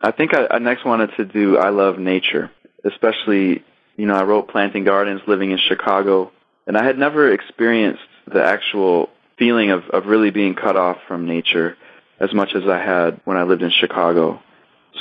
I 0.00 0.12
think 0.12 0.32
I, 0.32 0.46
I 0.48 0.58
next 0.60 0.84
wanted 0.84 1.10
to 1.16 1.24
do 1.24 1.58
I 1.58 1.70
Love 1.70 1.98
Nature. 1.98 2.52
especially, 2.84 3.64
you 3.96 4.06
know, 4.06 4.14
I 4.14 4.22
wrote 4.22 4.48
Planting 4.48 4.84
Gardens 4.84 5.22
living 5.26 5.50
in 5.50 5.58
Chicago, 5.58 6.30
and 6.68 6.78
I 6.78 6.84
had 6.84 6.96
never 6.96 7.32
experienced 7.32 8.02
the 8.26 8.44
actual 8.44 9.10
feeling 9.36 9.70
of, 9.70 9.90
of 9.90 10.06
really 10.06 10.30
being 10.30 10.54
cut 10.54 10.76
off 10.76 10.98
from 11.08 11.26
nature 11.26 11.76
as 12.20 12.32
much 12.34 12.54
as 12.54 12.62
I 12.68 12.78
had 12.78 13.20
when 13.24 13.36
I 13.36 13.44
lived 13.44 13.62
in 13.62 13.70
Chicago. 13.70 14.40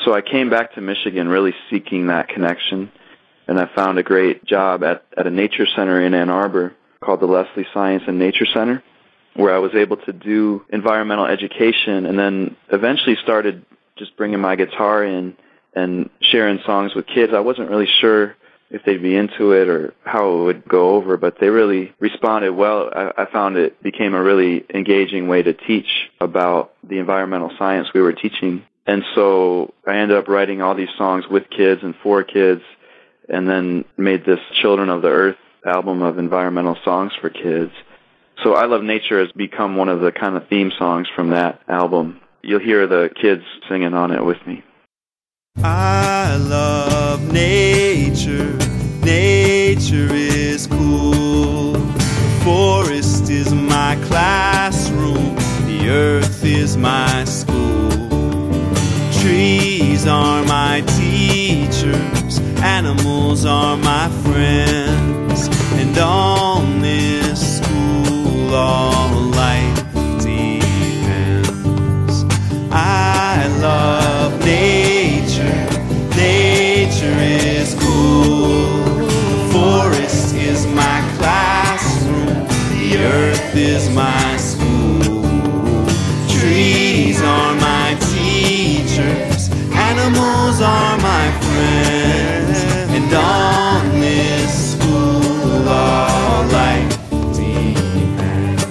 So 0.06 0.14
I 0.14 0.22
came 0.22 0.50
back 0.50 0.74
to 0.76 0.82
Michigan 0.82 1.28
really 1.28 1.54
seeking 1.70 2.08
that 2.08 2.30
connection, 2.30 2.92
and 3.48 3.60
I 3.60 3.66
found 3.76 3.98
a 4.00 4.04
great 4.04 4.46
job 4.46 4.84
at, 4.84 5.06
at 5.18 5.28
a 5.28 5.32
nature 5.32 5.68
center 5.76 6.02
in 6.02 6.14
Ann 6.14 6.30
Arbor 6.30 6.74
called 7.02 7.20
the 7.20 7.26
Leslie 7.26 7.68
Science 7.74 8.04
and 8.08 8.20
Nature 8.20 8.46
Center, 8.46 8.84
where 9.36 9.54
I 9.54 9.60
was 9.60 9.74
able 9.76 9.98
to 9.98 10.14
do 10.14 10.66
environmental 10.70 11.26
education 11.26 12.06
and 12.06 12.18
then 12.18 12.56
eventually 12.72 13.18
started 13.24 13.66
just 13.98 14.16
bringing 14.16 14.40
my 14.40 14.56
guitar 14.56 15.04
in 15.04 15.36
and 15.74 16.10
sharing 16.22 16.60
songs 16.66 16.94
with 16.96 17.06
kids. 17.06 17.34
I 17.34 17.40
wasn't 17.40 17.70
really 17.70 17.88
sure 18.02 18.36
if 18.72 18.84
they'd 18.86 19.02
be 19.02 19.16
into 19.16 19.52
it 19.52 19.68
or 19.68 19.94
how 20.04 20.32
it 20.32 20.44
would 20.44 20.68
go 20.68 20.96
over, 20.96 21.18
but 21.18 21.38
they 21.40 21.50
really 21.50 21.94
responded 22.00 22.52
well. 22.54 22.90
I, 22.94 23.24
I 23.24 23.32
found 23.32 23.58
it 23.58 23.82
became 23.82 24.14
a 24.14 24.22
really 24.22 24.66
engaging 24.74 25.28
way 25.28 25.42
to 25.42 25.54
teach 25.54 26.10
about 26.22 26.74
the 26.88 27.00
environmental 27.00 27.52
science 27.58 27.88
we 27.94 28.02
were 28.02 28.14
teaching. 28.14 28.64
And 28.86 29.04
so 29.16 29.74
I 29.88 29.98
ended 29.98 30.18
up 30.18 30.28
writing 30.28 30.62
all 30.62 30.76
these 30.76 30.90
songs 30.98 31.26
with 31.30 31.50
kids 31.50 31.82
and 31.84 31.96
for 32.04 32.24
kids 32.24 32.62
and 33.28 33.48
then 33.48 33.86
made 33.98 34.26
this 34.26 34.40
Children 34.62 34.90
of 34.90 35.02
the 35.02 35.10
Earth 35.10 35.38
album 35.66 36.02
of 36.02 36.18
environmental 36.18 36.78
songs 36.84 37.12
for 37.20 37.30
kids. 37.30 37.72
So 38.44 38.56
I 38.56 38.66
Love 38.66 38.84
Nature 38.84 39.20
has 39.20 39.32
become 39.34 39.76
one 39.76 39.90
of 39.90 40.00
the 40.00 40.12
kind 40.12 40.36
of 40.36 40.48
theme 40.48 40.72
songs 40.78 41.08
from 41.16 41.32
that 41.32 41.62
album. 41.68 42.22
You'll 42.42 42.60
hear 42.60 42.88
the 42.88 43.10
kids 43.22 43.44
singing 43.68 43.94
on 43.94 44.12
it 44.12 44.24
with 44.24 44.38
me. 44.48 44.64
I 45.62 46.38
love 46.38 47.34
nature. 47.34 48.58
Nature 49.04 50.14
is 50.14 50.68
cool. 50.68 51.74
The 51.74 52.42
forest 52.46 53.30
is 53.30 53.54
my 53.54 53.98
classroom. 54.08 55.36
The 55.66 55.90
earth 55.90 56.46
is 56.46 56.78
my 56.78 57.26
school. 57.26 57.90
Trees 59.20 60.08
are 60.08 60.44
my 60.46 60.82
teachers. 60.98 62.40
Animals 62.62 63.44
are 63.44 63.76
my 63.76 64.08
friends. 64.24 65.50
And 65.74 65.98
on 65.98 66.82
this 66.82 67.58
school, 67.58 68.56
earth 83.50 83.58
is 83.58 83.90
my 83.90 84.38
school. 84.38 85.24
Trees 86.30 87.22
are 87.22 87.56
my 87.56 87.98
teachers. 88.00 89.50
Animals 89.74 90.62
are 90.62 90.98
my 90.98 91.32
friends. 91.42 92.64
And 92.92 93.14
on 93.14 94.00
this 94.00 94.74
school, 94.74 95.68
all 95.68 96.46
life 96.48 97.00
depends. 97.34 98.64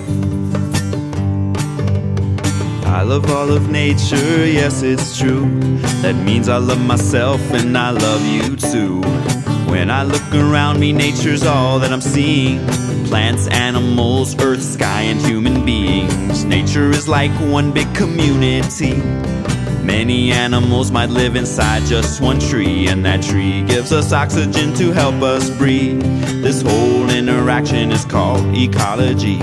I 2.84 3.02
love 3.02 3.30
all 3.30 3.50
of 3.50 3.70
nature, 3.70 4.46
yes, 4.46 4.82
it's 4.82 5.18
true. 5.18 5.48
That 6.02 6.14
means 6.24 6.48
I 6.48 6.58
love 6.58 6.84
myself 6.84 7.40
and 7.52 7.76
I 7.76 7.90
love 7.90 8.24
you 8.26 8.56
too. 8.56 9.02
When 9.68 9.90
I 9.90 10.02
look 10.02 10.34
around 10.34 10.80
me, 10.80 10.92
nature's 10.92 11.44
all 11.44 11.78
that 11.80 11.92
I'm 11.92 12.00
seeing. 12.00 12.66
Plants, 13.06 13.46
animals, 13.48 14.34
earth, 14.40 14.62
sky, 14.62 15.02
and 15.02 15.20
human 15.20 15.64
beings. 15.64 16.44
Nature 16.44 16.90
is 16.90 17.06
like 17.06 17.30
one 17.32 17.70
big 17.72 17.94
community. 17.94 18.96
Many 19.84 20.32
animals 20.32 20.90
might 20.90 21.10
live 21.10 21.36
inside 21.36 21.84
just 21.84 22.20
one 22.20 22.38
tree, 22.38 22.88
and 22.88 23.04
that 23.04 23.22
tree 23.22 23.62
gives 23.64 23.92
us 23.92 24.12
oxygen 24.12 24.74
to 24.74 24.90
help 24.92 25.22
us 25.22 25.50
breathe. 25.50 26.02
This 26.42 26.62
whole 26.62 27.08
interaction 27.10 27.92
is 27.92 28.04
called 28.04 28.44
ecology. 28.56 29.38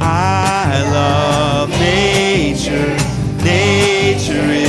I 0.00 0.82
love 0.92 1.70
nature. 1.70 2.96
Nature 3.44 4.63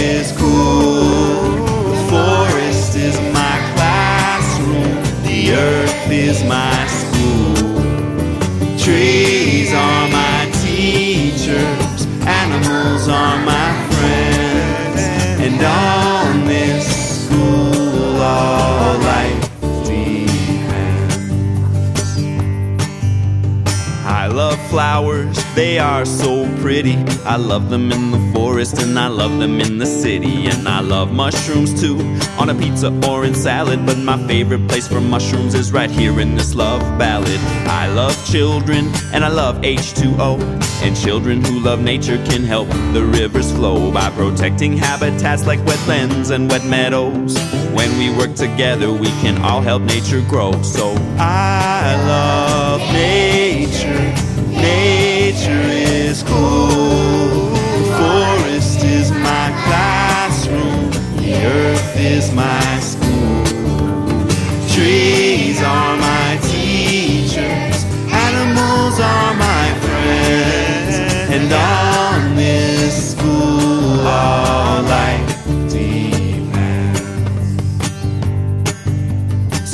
they 25.55 25.79
are 25.79 26.05
so 26.05 26.45
pretty. 26.59 26.95
I 27.23 27.37
love 27.37 27.69
them 27.69 27.91
in 27.91 28.11
the 28.11 28.31
forest 28.33 28.81
and 28.81 28.99
I 28.99 29.07
love 29.07 29.39
them 29.39 29.61
in 29.61 29.77
the 29.77 29.85
city. 29.85 30.47
And 30.47 30.67
I 30.67 30.81
love 30.81 31.11
mushrooms 31.11 31.79
too, 31.79 31.97
on 32.37 32.49
a 32.49 32.55
pizza 32.55 32.87
or 33.07 33.25
in 33.25 33.33
salad. 33.33 33.85
But 33.85 33.97
my 33.97 34.17
favorite 34.27 34.67
place 34.67 34.87
for 34.87 34.99
mushrooms 34.99 35.55
is 35.55 35.71
right 35.71 35.89
here 35.89 36.19
in 36.19 36.35
this 36.35 36.53
love 36.53 36.81
ballad. 36.99 37.39
I 37.67 37.87
love 37.87 38.13
children 38.29 38.91
and 39.13 39.23
I 39.23 39.29
love 39.29 39.55
H2O. 39.61 40.41
And 40.83 40.95
children 40.95 41.43
who 41.43 41.59
love 41.61 41.81
nature 41.81 42.17
can 42.25 42.43
help 42.43 42.67
the 42.93 43.03
rivers 43.03 43.51
flow 43.51 43.91
by 43.91 44.09
protecting 44.11 44.77
habitats 44.77 45.47
like 45.47 45.59
wetlands 45.61 46.31
and 46.31 46.51
wet 46.51 46.65
meadows. 46.65 47.37
When 47.73 47.97
we 47.97 48.15
work 48.15 48.35
together, 48.35 48.91
we 48.91 49.07
can 49.21 49.41
all 49.41 49.61
help 49.61 49.83
nature 49.83 50.21
grow. 50.27 50.51
So 50.61 50.93
I 51.17 51.95
love 52.07 52.81
nature. 52.93 53.24
The 57.77 57.85
forest 57.99 58.83
is 58.83 59.11
my 59.11 59.47
classroom. 59.65 60.91
The 61.17 61.33
earth 61.45 61.97
is 61.97 62.31
my 62.33 62.79
school. 62.79 63.45
Trees 64.73 65.61
are 65.63 65.97
my 65.97 66.39
teachers. 66.43 67.77
Animals 68.27 68.99
are 68.99 69.33
my 69.35 69.67
friends. 69.83 70.95
And 71.33 71.51
on 71.51 71.94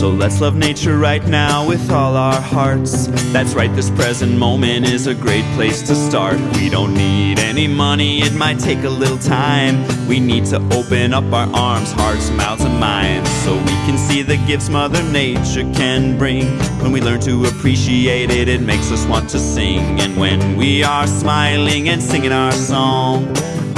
So 0.01 0.09
let's 0.09 0.41
love 0.41 0.55
nature 0.55 0.97
right 0.97 1.23
now 1.27 1.67
with 1.67 1.91
all 1.91 2.17
our 2.17 2.41
hearts. 2.41 3.05
That's 3.31 3.53
right, 3.53 3.71
this 3.75 3.91
present 3.91 4.35
moment 4.35 4.87
is 4.87 5.05
a 5.05 5.13
great 5.13 5.45
place 5.53 5.83
to 5.83 5.93
start. 5.93 6.39
We 6.55 6.69
don't 6.69 6.95
need 6.95 7.37
any 7.37 7.67
money, 7.67 8.23
it 8.23 8.33
might 8.33 8.57
take 8.57 8.83
a 8.83 8.89
little 8.89 9.19
time. 9.19 9.85
We 10.07 10.19
need 10.19 10.45
to 10.45 10.55
open 10.75 11.13
up 11.13 11.31
our 11.31 11.47
arms, 11.55 11.91
hearts, 11.91 12.31
mouths, 12.31 12.63
and 12.63 12.79
minds 12.79 13.29
so 13.43 13.55
we 13.55 13.77
can 13.85 13.95
see 13.95 14.23
the 14.23 14.37
gifts 14.47 14.69
Mother 14.69 15.03
Nature 15.03 15.71
can 15.71 16.17
bring. 16.17 16.47
When 16.81 16.91
we 16.91 16.99
learn 16.99 17.19
to 17.21 17.45
appreciate 17.45 18.31
it, 18.31 18.47
it 18.47 18.61
makes 18.61 18.91
us 18.91 19.05
want 19.05 19.29
to 19.29 19.37
sing. 19.37 20.01
And 20.01 20.17
when 20.17 20.57
we 20.57 20.83
are 20.83 21.05
smiling 21.05 21.89
and 21.89 22.01
singing 22.01 22.31
our 22.31 22.53
song, 22.53 23.31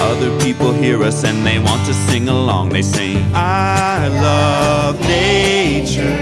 other 0.03 0.37
people 0.39 0.73
hear 0.73 1.01
us 1.03 1.23
and 1.23 1.45
they 1.45 1.59
want 1.59 1.85
to 1.85 1.93
sing 1.93 2.27
along. 2.27 2.69
They 2.69 2.81
sing, 2.81 3.17
I 3.33 4.09
love 4.09 4.99
nature. 5.01 6.17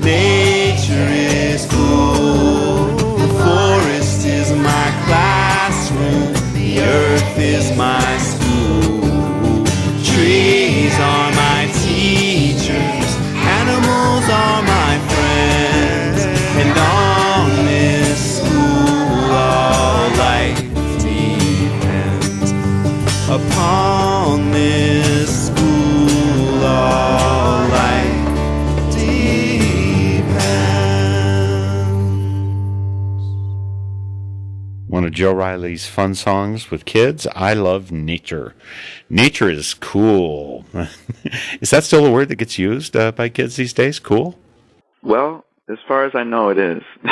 Nature 0.00 1.10
is 1.10 1.66
cool. 1.66 2.94
The 3.24 3.30
forest 3.44 4.24
is 4.26 4.52
my 4.52 4.86
classroom. 5.06 6.32
The 6.54 6.80
earth 6.80 7.38
is 7.38 7.76
my 7.76 8.13
Joe 35.14 35.32
Reilly's 35.32 35.86
fun 35.86 36.16
songs 36.16 36.72
with 36.72 36.84
kids, 36.84 37.28
I 37.36 37.54
love 37.54 37.92
nature. 37.92 38.52
Nature 39.08 39.48
is 39.48 39.72
cool. 39.72 40.64
is 41.60 41.70
that 41.70 41.84
still 41.84 42.04
a 42.04 42.10
word 42.10 42.30
that 42.30 42.36
gets 42.36 42.58
used 42.58 42.96
uh, 42.96 43.12
by 43.12 43.28
kids 43.28 43.54
these 43.54 43.72
days? 43.72 44.00
Cool? 44.00 44.36
Well, 45.02 45.44
as 45.70 45.78
far 45.86 46.04
as 46.04 46.16
I 46.16 46.24
know, 46.24 46.48
it 46.48 46.58
is. 46.58 46.82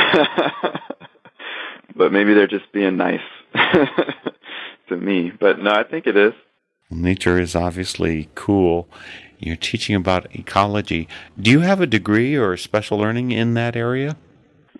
but 1.96 2.12
maybe 2.12 2.34
they're 2.34 2.48
just 2.48 2.72
being 2.72 2.96
nice 2.96 3.20
to 4.88 4.96
me. 4.96 5.30
But 5.30 5.60
no, 5.60 5.70
I 5.70 5.84
think 5.84 6.08
it 6.08 6.16
is. 6.16 6.32
Nature 6.90 7.38
is 7.38 7.54
obviously 7.54 8.30
cool. 8.34 8.88
You're 9.38 9.54
teaching 9.54 9.94
about 9.94 10.34
ecology. 10.34 11.06
Do 11.40 11.52
you 11.52 11.60
have 11.60 11.80
a 11.80 11.86
degree 11.86 12.34
or 12.34 12.56
special 12.56 12.98
learning 12.98 13.30
in 13.30 13.54
that 13.54 13.76
area? 13.76 14.16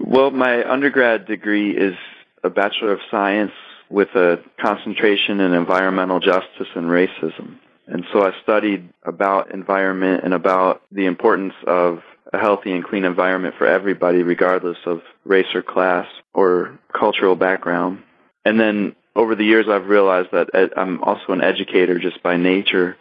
Well, 0.01 0.33
my 0.33 0.68
undergrad 0.68 1.27
degree 1.27 1.70
is 1.77 1.95
a 2.43 2.51
Bachelor 2.51 2.93
of 2.93 3.01
Science 3.11 3.53
with 3.88 4.09
a 4.14 4.43
concentration 4.61 5.40
in 5.40 5.53
environmental 5.53 6.18
justice 6.18 6.68
and 6.74 6.86
racism. 6.86 7.59
And 7.86 8.05
so 8.12 8.24
I 8.24 8.32
studied 8.43 8.88
about 9.03 9.53
environment 9.53 10.22
and 10.24 10.32
about 10.32 10.82
the 10.90 11.07
importance 11.07 11.55
of 11.66 12.01
a 12.32 12.38
healthy 12.38 12.72
and 12.72 12.84
clean 12.84 13.05
environment 13.05 13.55
for 13.59 13.66
everybody, 13.66 14.22
regardless 14.22 14.78
of 14.86 15.03
race 15.24 15.55
or 15.55 15.62
class 15.62 16.07
or 16.32 16.78
cultural 16.93 17.36
background. 17.36 18.03
And 18.45 18.59
then 18.59 18.97
over 19.14 19.34
the 19.34 19.45
years, 19.45 19.66
I've 19.68 19.88
realized 19.88 20.30
that 20.32 20.49
I'm 20.76 21.03
also 21.03 21.32
an 21.32 21.43
educator 21.43 21.99
just 21.99 22.22
by 22.22 22.36
nature. 22.36 22.97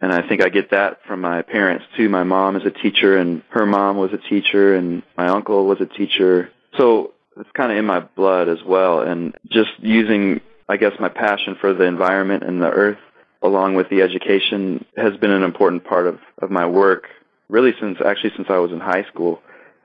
And 0.00 0.12
I 0.12 0.26
think 0.28 0.44
I 0.44 0.48
get 0.48 0.70
that 0.70 1.00
from 1.06 1.22
my 1.22 1.42
parents 1.42 1.86
too. 1.96 2.08
My 2.08 2.22
mom 2.22 2.54
is 2.56 2.64
a 2.64 2.70
teacher 2.70 3.16
and 3.16 3.42
her 3.48 3.66
mom 3.66 3.96
was 3.96 4.12
a 4.12 4.18
teacher 4.18 4.76
and 4.76 5.02
my 5.16 5.28
uncle 5.28 5.66
was 5.66 5.80
a 5.80 5.86
teacher. 5.86 6.50
So 6.76 7.14
it's 7.36 7.50
kind 7.54 7.72
of 7.72 7.78
in 7.78 7.84
my 7.84 8.00
blood 8.00 8.48
as 8.48 8.62
well. 8.64 9.00
And 9.00 9.34
just 9.50 9.70
using, 9.78 10.40
I 10.68 10.76
guess, 10.76 10.92
my 10.98 11.08
passion 11.08 11.56
for 11.60 11.74
the 11.74 11.84
environment 11.84 12.42
and 12.42 12.60
the 12.62 12.70
earth 12.70 12.98
along 13.42 13.74
with 13.74 13.88
the 13.90 14.02
education 14.02 14.84
has 14.96 15.16
been 15.18 15.30
an 15.30 15.42
important 15.42 15.84
part 15.84 16.06
of, 16.06 16.18
of 16.38 16.50
my 16.50 16.66
work 16.66 17.04
really 17.48 17.72
since 17.80 17.98
actually 18.04 18.32
since 18.36 18.48
I 18.50 18.58
was 18.58 18.72
in 18.72 18.80
high 18.80 19.04
school 19.04 19.40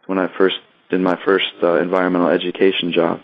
when 0.08 0.18
I 0.18 0.36
first 0.36 0.56
did 0.90 1.02
my 1.02 1.18
first 1.24 1.52
uh, 1.62 1.76
environmental 1.76 2.30
education 2.30 2.92
job. 2.92 3.22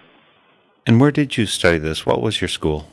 And 0.86 1.02
where 1.02 1.12
did 1.12 1.38
you 1.38 1.46
study 1.46 1.80
this? 1.80 2.06
What 2.06 2.22
was 2.22 2.40
your 2.40 2.48
school? 2.48 2.88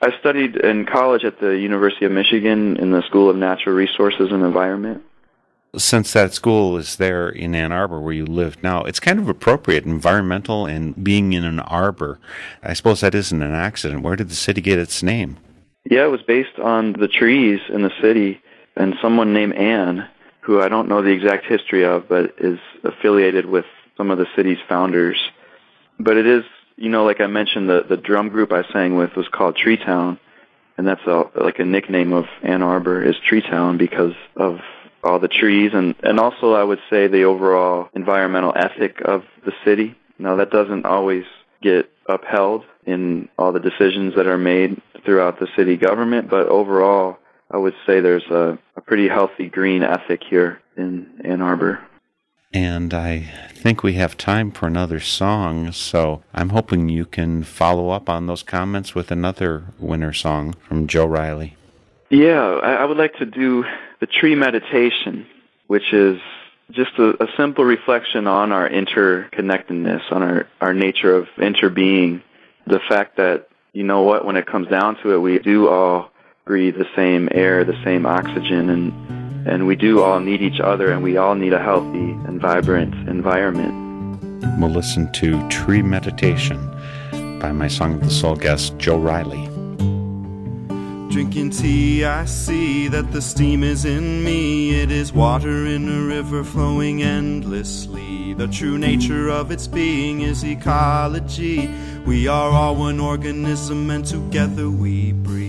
I 0.00 0.10
studied 0.20 0.56
in 0.56 0.86
college 0.86 1.24
at 1.24 1.40
the 1.40 1.58
University 1.58 2.04
of 2.04 2.12
Michigan 2.12 2.76
in 2.76 2.90
the 2.90 3.02
School 3.02 3.30
of 3.30 3.36
Natural 3.36 3.74
Resources 3.74 4.30
and 4.30 4.44
Environment. 4.44 5.02
Since 5.76 6.12
that 6.14 6.32
school 6.32 6.76
is 6.76 6.96
there 6.96 7.28
in 7.28 7.54
Ann 7.54 7.72
Arbor 7.72 8.00
where 8.00 8.14
you 8.14 8.24
live 8.24 8.62
now, 8.62 8.84
it's 8.84 9.00
kind 9.00 9.18
of 9.18 9.28
appropriate, 9.28 9.84
environmental 9.84 10.66
and 10.66 11.02
being 11.02 11.32
in 11.34 11.44
an 11.44 11.60
arbor. 11.60 12.18
I 12.62 12.72
suppose 12.72 13.00
that 13.02 13.14
isn't 13.14 13.42
an 13.42 13.52
accident. 13.52 14.02
Where 14.02 14.16
did 14.16 14.30
the 14.30 14.34
city 14.34 14.60
get 14.60 14.78
its 14.78 15.02
name? 15.02 15.36
Yeah, 15.84 16.04
it 16.04 16.10
was 16.10 16.22
based 16.22 16.58
on 16.58 16.94
the 16.94 17.08
trees 17.08 17.60
in 17.68 17.82
the 17.82 17.92
city 18.00 18.40
and 18.76 18.94
someone 19.02 19.34
named 19.34 19.54
Ann, 19.54 20.08
who 20.40 20.60
I 20.60 20.68
don't 20.68 20.88
know 20.88 21.02
the 21.02 21.10
exact 21.10 21.44
history 21.46 21.84
of, 21.84 22.08
but 22.08 22.34
is 22.38 22.58
affiliated 22.82 23.46
with 23.46 23.66
some 23.96 24.10
of 24.10 24.18
the 24.18 24.26
city's 24.36 24.58
founders. 24.68 25.18
But 25.98 26.16
it 26.16 26.26
is 26.26 26.44
you 26.78 26.88
know, 26.88 27.04
like 27.04 27.20
I 27.20 27.26
mentioned, 27.26 27.68
the 27.68 27.84
the 27.86 27.96
drum 27.96 28.28
group 28.28 28.52
I 28.52 28.62
sang 28.72 28.96
with 28.96 29.16
was 29.16 29.28
called 29.28 29.56
Tree 29.56 29.76
Town, 29.76 30.18
and 30.78 30.86
that's 30.86 31.04
a, 31.06 31.24
like 31.34 31.58
a 31.58 31.64
nickname 31.64 32.12
of 32.12 32.26
Ann 32.42 32.62
Arbor 32.62 33.02
is 33.02 33.16
Tree 33.26 33.42
Town 33.42 33.76
because 33.76 34.14
of 34.36 34.60
all 35.02 35.18
the 35.18 35.28
trees 35.28 35.72
and 35.74 35.94
and 36.02 36.18
also 36.18 36.54
I 36.54 36.64
would 36.64 36.80
say 36.90 37.06
the 37.06 37.24
overall 37.24 37.88
environmental 37.94 38.52
ethic 38.56 39.00
of 39.04 39.24
the 39.44 39.52
city. 39.64 39.96
Now 40.18 40.36
that 40.36 40.50
doesn't 40.50 40.86
always 40.86 41.24
get 41.62 41.90
upheld 42.08 42.64
in 42.86 43.28
all 43.38 43.52
the 43.52 43.60
decisions 43.60 44.14
that 44.16 44.26
are 44.26 44.38
made 44.38 44.80
throughout 45.04 45.38
the 45.38 45.48
city 45.56 45.76
government, 45.76 46.28
but 46.28 46.48
overall 46.48 47.18
I 47.50 47.56
would 47.56 47.74
say 47.86 48.00
there's 48.00 48.26
a, 48.26 48.58
a 48.76 48.80
pretty 48.80 49.08
healthy 49.08 49.48
green 49.48 49.82
ethic 49.82 50.22
here 50.28 50.60
in 50.76 51.20
Ann 51.24 51.40
Arbor. 51.40 51.80
And 52.52 52.94
I 52.94 53.20
think 53.52 53.82
we 53.82 53.94
have 53.94 54.16
time 54.16 54.50
for 54.52 54.66
another 54.66 55.00
song, 55.00 55.70
so 55.72 56.22
I'm 56.32 56.48
hoping 56.48 56.88
you 56.88 57.04
can 57.04 57.42
follow 57.42 57.90
up 57.90 58.08
on 58.08 58.26
those 58.26 58.42
comments 58.42 58.94
with 58.94 59.10
another 59.10 59.64
winter 59.78 60.14
song 60.14 60.54
from 60.54 60.86
Joe 60.86 61.04
Reilly. 61.04 61.57
Yeah, 62.10 62.40
I 62.40 62.84
would 62.84 62.96
like 62.96 63.16
to 63.16 63.26
do 63.26 63.64
the 64.00 64.06
tree 64.06 64.34
meditation, 64.34 65.26
which 65.66 65.92
is 65.92 66.20
just 66.70 66.92
a, 66.98 67.22
a 67.22 67.26
simple 67.36 67.64
reflection 67.64 68.26
on 68.26 68.52
our 68.52 68.68
interconnectedness, 68.68 70.10
on 70.10 70.22
our, 70.22 70.46
our 70.60 70.72
nature 70.72 71.14
of 71.14 71.26
interbeing. 71.36 72.22
The 72.66 72.80
fact 72.88 73.16
that, 73.16 73.48
you 73.72 73.84
know 73.84 74.02
what, 74.02 74.24
when 74.24 74.36
it 74.36 74.46
comes 74.46 74.68
down 74.68 74.96
to 75.02 75.12
it, 75.12 75.18
we 75.18 75.38
do 75.38 75.68
all 75.68 76.10
breathe 76.44 76.76
the 76.76 76.88
same 76.96 77.28
air, 77.32 77.64
the 77.64 77.78
same 77.84 78.06
oxygen, 78.06 78.70
and 78.70 78.92
and 79.46 79.66
we 79.66 79.76
do 79.76 80.02
all 80.02 80.20
need 80.20 80.42
each 80.42 80.60
other, 80.60 80.92
and 80.92 81.02
we 81.02 81.16
all 81.16 81.34
need 81.34 81.54
a 81.54 81.62
healthy 81.62 82.10
and 82.26 82.40
vibrant 82.40 82.92
environment. 83.08 83.72
We'll 84.58 84.70
listen 84.70 85.10
to 85.12 85.48
Tree 85.48 85.80
Meditation 85.80 86.58
by 87.40 87.52
my 87.52 87.68
Song 87.68 87.94
of 87.94 88.00
the 88.00 88.10
Soul 88.10 88.36
guest, 88.36 88.76
Joe 88.78 88.98
Reilly. 88.98 89.57
Drinking 91.18 91.50
tea, 91.50 92.04
I 92.04 92.26
see 92.26 92.86
that 92.86 93.10
the 93.10 93.20
steam 93.20 93.64
is 93.64 93.84
in 93.84 94.22
me. 94.22 94.80
It 94.80 94.92
is 94.92 95.12
water 95.12 95.66
in 95.66 95.88
a 95.88 96.00
river 96.00 96.44
flowing 96.44 97.02
endlessly. 97.02 98.34
The 98.34 98.46
true 98.46 98.78
nature 98.78 99.28
of 99.28 99.50
its 99.50 99.66
being 99.66 100.20
is 100.20 100.44
ecology. 100.44 101.74
We 102.06 102.28
are 102.28 102.52
all 102.52 102.76
one 102.76 103.00
organism, 103.00 103.90
and 103.90 104.06
together 104.06 104.70
we 104.70 105.10
breathe. 105.10 105.47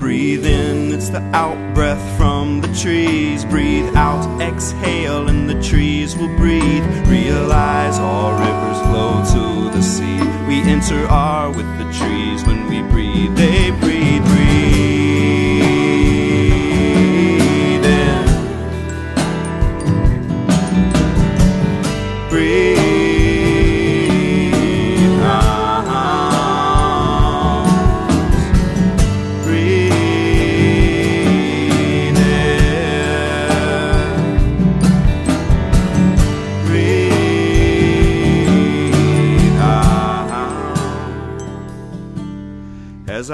Breathe 0.00 0.46
in, 0.46 0.94
it's 0.94 1.10
the 1.10 1.20
out 1.36 1.74
breath 1.74 2.00
from 2.16 2.62
the 2.62 2.72
trees. 2.72 3.44
Breathe 3.44 3.94
out, 3.94 4.40
exhale, 4.40 5.28
and 5.28 5.46
the 5.46 5.60
trees 5.60 6.16
will 6.16 6.34
breathe. 6.38 6.82
Realize 7.06 7.98
all 7.98 8.32
rivers 8.32 8.80
flow 8.88 9.22
to 9.34 9.76
the 9.76 9.82
sea. 9.82 10.18
We 10.48 10.62
enter 10.62 11.06
our 11.08 11.50
with 11.50 11.68
the 11.76 11.84
trees 11.92 12.42
when 12.46 12.66
we 12.70 12.80
breathe. 12.90 13.36
They 13.36 13.72
breathe, 13.72 13.99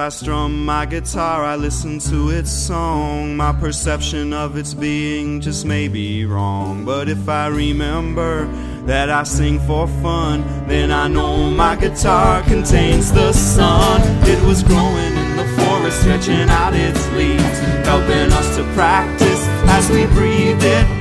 I 0.06 0.08
strum 0.08 0.64
my 0.64 0.86
guitar, 0.86 1.44
I 1.44 1.56
listen 1.56 1.98
to 2.10 2.30
its 2.30 2.48
song. 2.48 3.36
My 3.36 3.52
perception 3.52 4.32
of 4.32 4.56
its 4.56 4.72
being 4.72 5.40
just 5.40 5.64
may 5.66 5.88
be 5.88 6.24
wrong. 6.24 6.84
But 6.84 7.08
if 7.08 7.28
I 7.28 7.48
remember 7.48 8.46
that 8.86 9.10
I 9.10 9.24
sing 9.24 9.58
for 9.58 9.88
fun, 9.88 10.44
then 10.68 10.92
I 10.92 11.08
know 11.08 11.50
my 11.50 11.74
guitar 11.74 12.42
contains 12.42 13.10
the 13.10 13.32
sun. 13.32 14.00
It 14.28 14.40
was 14.46 14.62
growing 14.62 15.12
in 15.24 15.36
the 15.38 15.48
forest, 15.58 16.02
stretching 16.02 16.48
out 16.50 16.72
its 16.72 17.04
leaves, 17.14 17.58
helping 17.84 18.30
us 18.30 18.56
to 18.58 18.62
practice 18.74 19.42
as 19.74 19.90
we 19.90 20.06
breathe 20.14 20.62
it, 20.62 20.95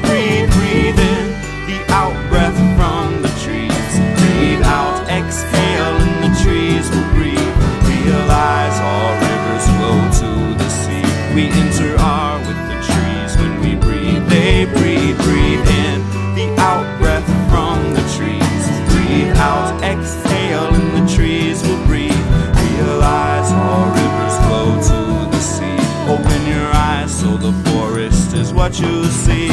We 11.46 11.52
enter 11.52 11.96
our 12.00 12.39
with 12.39 12.58
the 12.70 12.78
trees 12.89 13.38
when 13.38 13.62
we 13.62 13.76
breathe. 13.76 14.28
They 14.30 14.66
breathe, 14.66 15.16
breathe 15.18 15.68
in 15.84 16.02
the 16.34 16.56
out 16.58 16.88
breath 17.00 17.28
from 17.52 17.93
the 17.93 18.02
trees. 18.18 18.64
Breathe 18.89 19.38
out, 19.38 19.80
exhale, 19.84 20.74
and 20.74 20.89
the 20.98 21.14
trees 21.14 21.62
will 21.62 21.86
breathe. 21.86 22.26
Realize 22.72 23.52
all 23.52 23.86
rivers 23.93 24.36
flow 24.48 24.70
to 24.89 25.30
the 25.30 25.39
sea. 25.39 25.78
Open 26.10 26.48
your 26.48 26.72
eyes 26.74 27.16
so 27.16 27.38
the 27.38 27.54
forest 27.70 28.34
is 28.34 28.52
what 28.52 28.80
you 28.80 29.06
see 29.06 29.45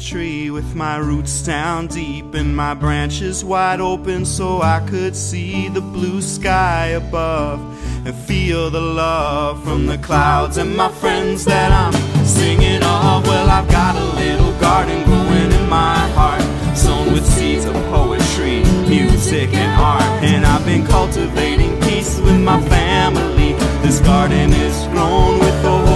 tree 0.00 0.50
with 0.50 0.74
my 0.74 0.96
roots 0.96 1.42
down 1.42 1.86
deep 1.86 2.34
and 2.34 2.56
my 2.56 2.72
branches 2.72 3.44
wide 3.44 3.80
open 3.80 4.24
so 4.24 4.62
I 4.62 4.80
could 4.88 5.14
see 5.14 5.68
the 5.68 5.80
blue 5.80 6.22
sky 6.22 6.86
above 6.86 7.60
and 8.06 8.14
feel 8.14 8.70
the 8.70 8.80
love 8.80 9.62
from 9.62 9.86
the 9.86 9.98
clouds 9.98 10.56
and 10.56 10.74
my 10.74 10.88
friends 10.88 11.44
that 11.44 11.70
I'm 11.70 11.92
singing 12.24 12.82
of. 12.82 13.26
Well, 13.26 13.50
I've 13.50 13.68
got 13.68 13.94
a 13.94 14.04
little 14.14 14.58
garden 14.58 15.04
growing 15.04 15.52
in 15.52 15.68
my 15.68 15.98
heart, 16.14 16.42
sown 16.76 17.12
with 17.12 17.26
seeds 17.26 17.66
of 17.66 17.74
poetry, 17.90 18.64
music, 18.88 19.52
and 19.52 19.80
art. 19.80 20.24
And 20.24 20.46
I've 20.46 20.64
been 20.64 20.86
cultivating 20.86 21.78
peace 21.82 22.18
with 22.20 22.40
my 22.40 22.60
family. 22.68 23.52
This 23.82 24.00
garden 24.00 24.50
is 24.52 24.86
grown 24.88 25.38
with 25.38 25.62
the 25.62 25.89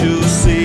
you 0.00 0.22
see 0.22 0.57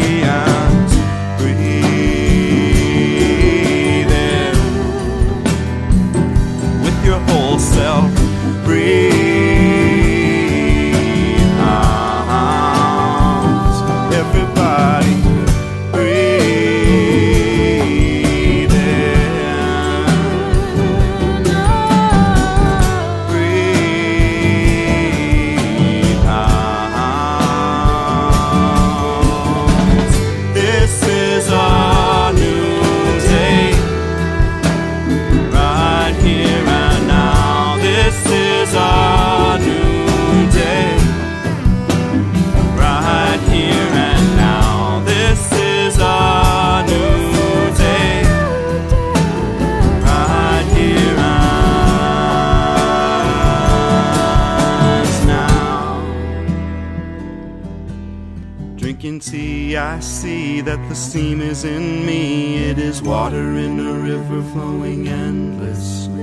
that 60.66 60.88
the 60.88 60.96
steam 60.96 61.42
is 61.42 61.66
in 61.66 62.06
me. 62.06 62.56
It 62.70 62.80
is 62.80 63.02
water 63.02 63.58
in 63.58 63.80
a 63.82 63.94
river 63.94 64.42
flowing 64.52 65.10
endlessly. 65.10 66.14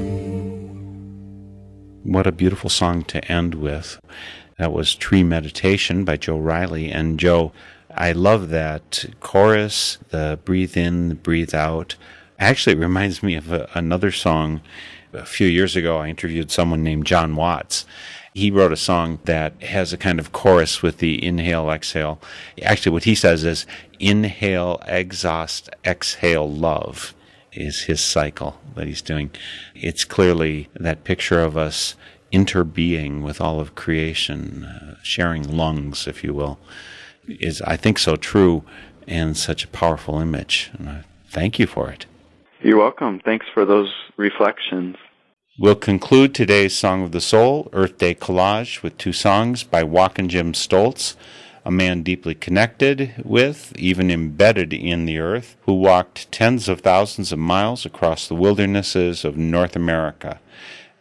What 2.05 2.27
a 2.27 2.33
beautiful 2.33 2.71
song 2.71 3.05
to 3.05 3.23
end 3.31 3.55
with. 3.55 4.01
That 4.57 4.73
was 4.73 4.95
Tree 4.95 5.23
Meditation 5.23 6.07
by 6.07 6.17
Joe 6.17 6.39
Reilly. 6.39 6.91
And 6.91 7.21
Joe, 7.21 7.53
I 7.95 8.13
love 8.13 8.49
that 8.49 9.05
chorus, 9.21 9.99
the 10.09 10.39
breathe 10.43 10.75
in, 10.75 11.17
breathe 11.17 11.55
out. 11.55 11.97
Actually, 12.39 12.77
it 12.77 12.81
reminds 12.81 13.23
me 13.23 13.35
of 13.35 13.53
a, 13.53 13.69
another 13.75 14.11
song. 14.11 14.63
A 15.13 15.27
few 15.27 15.49
years 15.49 15.77
ago, 15.77 15.99
I 15.99 16.09
interviewed 16.09 16.51
someone 16.51 16.83
named 16.83 17.05
John 17.05 17.37
Watts. 17.37 17.85
He 18.35 18.51
wrote 18.51 18.73
a 18.73 18.77
song 18.77 19.19
that 19.25 19.61
has 19.63 19.93
a 19.93 19.99
kind 19.99 20.21
of 20.21 20.33
chorus 20.33 20.83
with 20.83 20.99
the 20.99 21.25
inhale, 21.25 21.71
exhale. 21.71 22.21
Actually, 22.63 22.93
what 22.93 23.05
he 23.05 23.15
says 23.15 23.45
is 23.45 23.67
inhale, 23.99 24.81
exhaust, 24.87 25.69
exhale, 25.85 26.49
love 26.49 27.15
is 27.53 27.83
his 27.83 28.01
cycle 28.01 28.61
that 28.77 28.87
he's 28.87 29.03
doing. 29.03 29.31
It's 29.75 30.05
clearly 30.05 30.69
that 30.75 31.03
picture 31.03 31.41
of 31.41 31.57
us 31.57 31.97
interbeing 32.33 33.23
with 33.23 33.41
all 33.41 33.59
of 33.59 33.75
creation, 33.75 34.65
uh, 34.65 34.97
sharing 35.03 35.43
lungs, 35.57 36.07
if 36.07 36.23
you 36.23 36.33
will, 36.33 36.59
is, 37.27 37.61
I 37.63 37.77
think, 37.77 37.99
so 37.99 38.17
true 38.17 38.63
and 39.09 39.37
such 39.37 39.65
a 39.65 39.69
powerful 39.69 40.21
image. 40.21 40.71
And 40.79 40.89
I 40.89 41.05
thank 41.29 41.59
you 41.59 41.67
for 41.67 41.91
it. 41.91 42.07
You're 42.63 42.79
welcome. 42.79 43.21
Thanks 43.25 43.47
for 43.53 43.65
those 43.65 43.93
reflections. 44.17 44.97
We'll 45.61 45.75
conclude 45.75 46.35
today's 46.35 46.75
Song 46.75 47.03
of 47.03 47.13
the 47.13 47.21
Soul, 47.21 47.69
Earth 47.75 47.99
Day 47.99 48.15
Collage, 48.15 48.83
with 48.83 48.97
two 48.97 49.13
songs 49.13 49.63
by 49.63 49.83
Walkin' 49.83 50.31
Jim 50.31 50.55
Stoltz, 50.55 51.17
a 51.67 51.71
man 51.71 52.03
deeply 52.03 52.35
connected 52.35 53.13
with, 53.27 53.75
even 53.77 54.11
embedded 54.11 54.73
in 54.73 55.05
the 55.05 55.19
earth, 55.19 55.57
who 55.67 55.75
walked 55.75 56.33
tens 56.33 56.67
of 56.67 56.81
thousands 56.81 57.31
of 57.31 57.39
miles 57.39 57.85
across 57.85 58.27
the 58.27 58.35
wildernesses 58.35 59.23
of 59.23 59.37
North 59.37 59.77
America. 59.77 60.41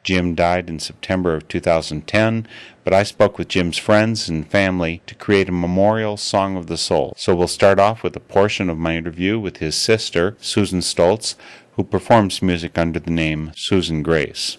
Jim 0.03 0.35
died 0.35 0.69
in 0.69 0.79
September 0.79 1.35
of 1.35 1.47
2010, 1.47 2.47
but 2.83 2.93
I 2.93 3.03
spoke 3.03 3.37
with 3.37 3.47
Jim's 3.47 3.77
friends 3.77 4.27
and 4.27 4.49
family 4.49 5.01
to 5.07 5.15
create 5.15 5.47
a 5.47 5.53
memorial 5.53 6.17
Song 6.17 6.57
of 6.57 6.67
the 6.67 6.77
Soul. 6.77 7.13
So 7.15 7.35
we'll 7.35 7.47
start 7.47 7.79
off 7.79 8.03
with 8.03 8.15
a 8.15 8.21
portion 8.21 8.69
of 8.69 8.77
my 8.77 8.97
interview 8.97 9.39
with 9.39 9.57
his 9.57 9.75
sister, 9.75 10.35
Susan 10.41 10.79
Stoltz, 10.79 11.35
who 11.79 11.83
performs 11.85 12.41
music 12.41 12.77
under 12.77 12.99
the 12.99 13.09
name 13.09 13.53
Susan 13.55 14.03
Grace. 14.03 14.57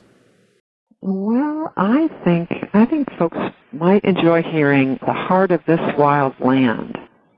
Well, 1.02 1.70
I 1.76 2.08
think 2.24 2.48
I 2.72 2.86
think 2.86 3.12
folks 3.18 3.36
might 3.72 4.02
enjoy 4.04 4.42
hearing 4.42 4.98
"The 5.04 5.12
Heart 5.12 5.50
of 5.50 5.62
This 5.66 5.82
Wild 5.98 6.32
Land." 6.40 6.96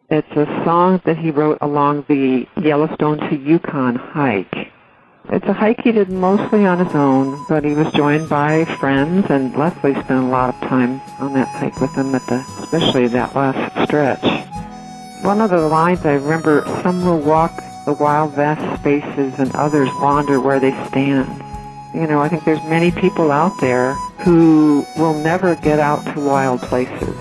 It's 0.09 0.37
a 0.37 0.47
song 0.65 1.01
that 1.05 1.19
he 1.19 1.33
wrote 1.33 1.59
along 1.61 2.05
the 2.07 2.47
Yellowstone 2.63 3.19
to 3.29 3.37
Yukon 3.37 3.97
hike. 3.97 4.71
It's 5.31 5.47
a 5.47 5.53
hike 5.53 5.81
he 5.83 5.91
did 5.91 6.11
mostly 6.11 6.65
on 6.65 6.79
his 6.79 6.95
own, 6.95 7.45
but 7.49 7.65
he 7.65 7.75
was 7.75 7.93
joined 7.93 8.29
by 8.29 8.65
friends, 8.79 9.27
and 9.31 9.57
Leslie 9.57 9.95
spent 9.95 10.27
a 10.27 10.29
lot 10.29 10.55
of 10.55 10.61
time 10.69 11.01
on 11.19 11.33
that 11.33 11.49
hike 11.49 11.81
with 11.81 11.93
him, 11.97 12.15
at 12.15 12.25
the, 12.29 12.39
especially 12.63 13.09
that 13.09 13.35
last 13.35 13.89
stretch. 13.89 14.23
One 15.25 15.41
of 15.41 15.51
the 15.51 15.67
lines 15.67 16.07
I 16.07 16.15
remember, 16.15 16.63
some 16.85 17.05
will 17.05 17.19
walk 17.19 17.53
the 17.85 17.93
wild 17.93 18.33
vast 18.35 18.81
spaces 18.81 19.39
and 19.39 19.55
others 19.55 19.89
wander 20.01 20.41
where 20.41 20.61
they 20.61 20.73
stand. 20.87 21.29
You 21.95 22.07
know, 22.07 22.21
I 22.21 22.29
think 22.29 22.45
there's 22.45 22.63
many 22.65 22.91
people 22.91 23.31
out 23.31 23.61
there 23.61 23.95
who 24.25 24.87
will 24.97 25.15
never 25.15 25.57
get 25.57 25.79
out 25.79 26.05
to 26.15 26.21
wild 26.21 26.61
places, 26.63 27.17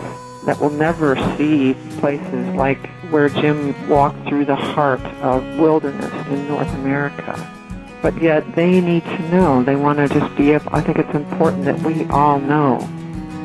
that 0.46 0.58
will 0.62 0.70
never 0.70 1.16
see 1.38 1.76
places 2.00 2.56
like 2.56 2.90
where 3.10 3.28
Jim 3.28 3.90
walked 3.90 4.28
through 4.30 4.46
the 4.46 4.56
heart 4.56 5.02
of 5.22 5.44
wilderness 5.60 6.14
in 6.28 6.48
North 6.48 6.72
America. 6.76 7.36
But 8.02 8.22
yet 8.22 8.56
they 8.56 8.82
need 8.82 9.04
to 9.04 9.30
know, 9.30 9.64
they 9.64 9.76
want 9.76 9.98
to 9.98 10.08
just 10.08 10.36
be 10.36 10.52
able, 10.52 10.74
I 10.74 10.82
think 10.82 10.98
it's 11.00 11.14
important 11.14 11.66
that 11.66 11.80
we 11.82 12.06
all 12.06 12.40
know 12.40 12.80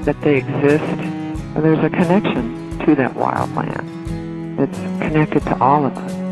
that 0.05 0.21
they 0.21 0.37
exist 0.37 0.85
and 0.85 1.65
there's 1.65 1.83
a 1.83 1.91
connection 1.91 2.79
to 2.87 2.95
that 2.95 3.15
wild 3.15 3.53
land. 3.55 4.61
It's 4.61 4.79
connected 5.03 5.43
to 5.45 5.59
all 5.61 5.85
of 5.85 5.97
us. 5.97 6.26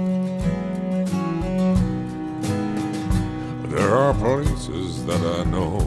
Places 4.24 5.04
that 5.04 5.20
I 5.20 5.44
know 5.44 5.80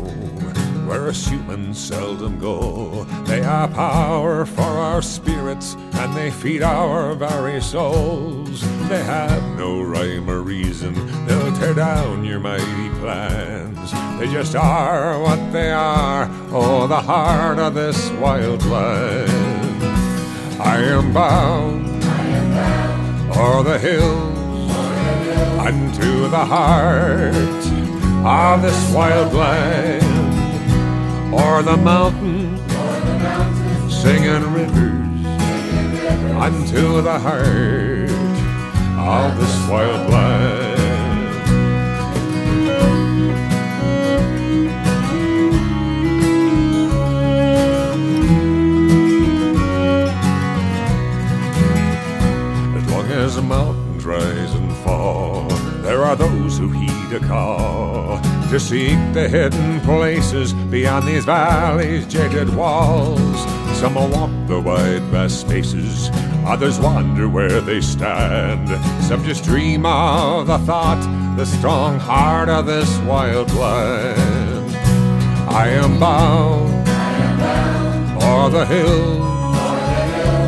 where 0.86 1.08
us 1.08 1.28
humans 1.28 1.80
seldom 1.80 2.38
go. 2.38 3.04
They 3.26 3.42
are 3.42 3.68
power 3.68 4.46
for 4.46 4.62
our 4.62 5.02
spirits 5.02 5.74
and 5.94 6.16
they 6.16 6.30
feed 6.30 6.62
our 6.62 7.16
very 7.16 7.60
souls. 7.60 8.62
They 8.90 9.04
have 9.04 9.42
no 9.58 9.82
rhyme 9.82 10.30
or 10.30 10.42
reason, 10.44 10.94
they'll 11.26 11.52
tear 11.54 11.74
down 11.74 12.24
your 12.26 12.40
mighty 12.40 12.90
plans. 13.00 13.92
They 14.20 14.32
just 14.32 14.56
are 14.56 15.20
what 15.20 15.52
they 15.52 15.72
are, 15.72 16.30
oh, 16.52 16.86
the 16.86 17.02
heart 17.02 17.58
of 17.58 17.74
this 17.74 18.12
wild 18.22 18.64
land. 18.68 19.84
I 20.62 20.78
am 20.84 21.12
bound, 21.12 22.04
o'er 23.36 23.64
the 23.64 23.80
hills 23.80 24.72
unto 25.58 26.30
the 26.30 26.46
heart 26.46 27.77
of 28.26 28.62
this 28.62 28.94
wild 28.94 29.34
land, 29.34 30.04
or 31.34 31.62
the 31.64 31.78
mountain, 31.78 32.58
singing 33.90 34.54
rivers 34.54 35.26
unto 36.36 37.02
the 37.02 37.20
heart 37.20 38.10
of 39.00 39.40
this 39.40 39.70
wild 39.70 40.10
land. 40.12 40.78
As 52.76 52.86
long 52.92 53.06
as 53.12 53.36
the 53.36 53.42
mountains 53.42 54.06
rise 54.06 54.54
and 54.54 54.72
fall, 54.78 55.48
there 55.82 56.04
are 56.04 56.16
those 56.16 56.58
who 56.58 56.67
heed 57.08 57.16
a 57.16 57.20
call 57.20 58.20
to 58.50 58.60
seek 58.60 58.98
the 59.14 59.28
hidden 59.28 59.80
places 59.82 60.54
beyond 60.54 61.08
these 61.08 61.26
valleys' 61.26 62.06
jaded 62.08 62.54
walls. 62.56 63.40
Some 63.78 63.96
will 63.96 64.10
walk 64.10 64.32
the 64.48 64.60
wide, 64.60 65.02
vast 65.04 65.42
spaces, 65.42 66.10
others 66.46 66.80
wander 66.80 67.30
where 67.30 67.62
they 67.62 67.82
stand. 67.82 68.70
Some 69.04 69.24
just 69.24 69.44
dream 69.44 69.86
of 69.86 70.48
the 70.48 70.58
thought, 70.60 71.02
the 71.38 71.46
strong 71.46 72.00
heart 72.00 72.50
of 72.50 72.66
this 72.66 72.98
wild 73.00 73.54
land. 73.54 74.76
I 75.50 75.70
am 75.70 76.00
bound, 76.00 76.88
for 78.22 78.50
the 78.50 78.66
hills 78.66 79.58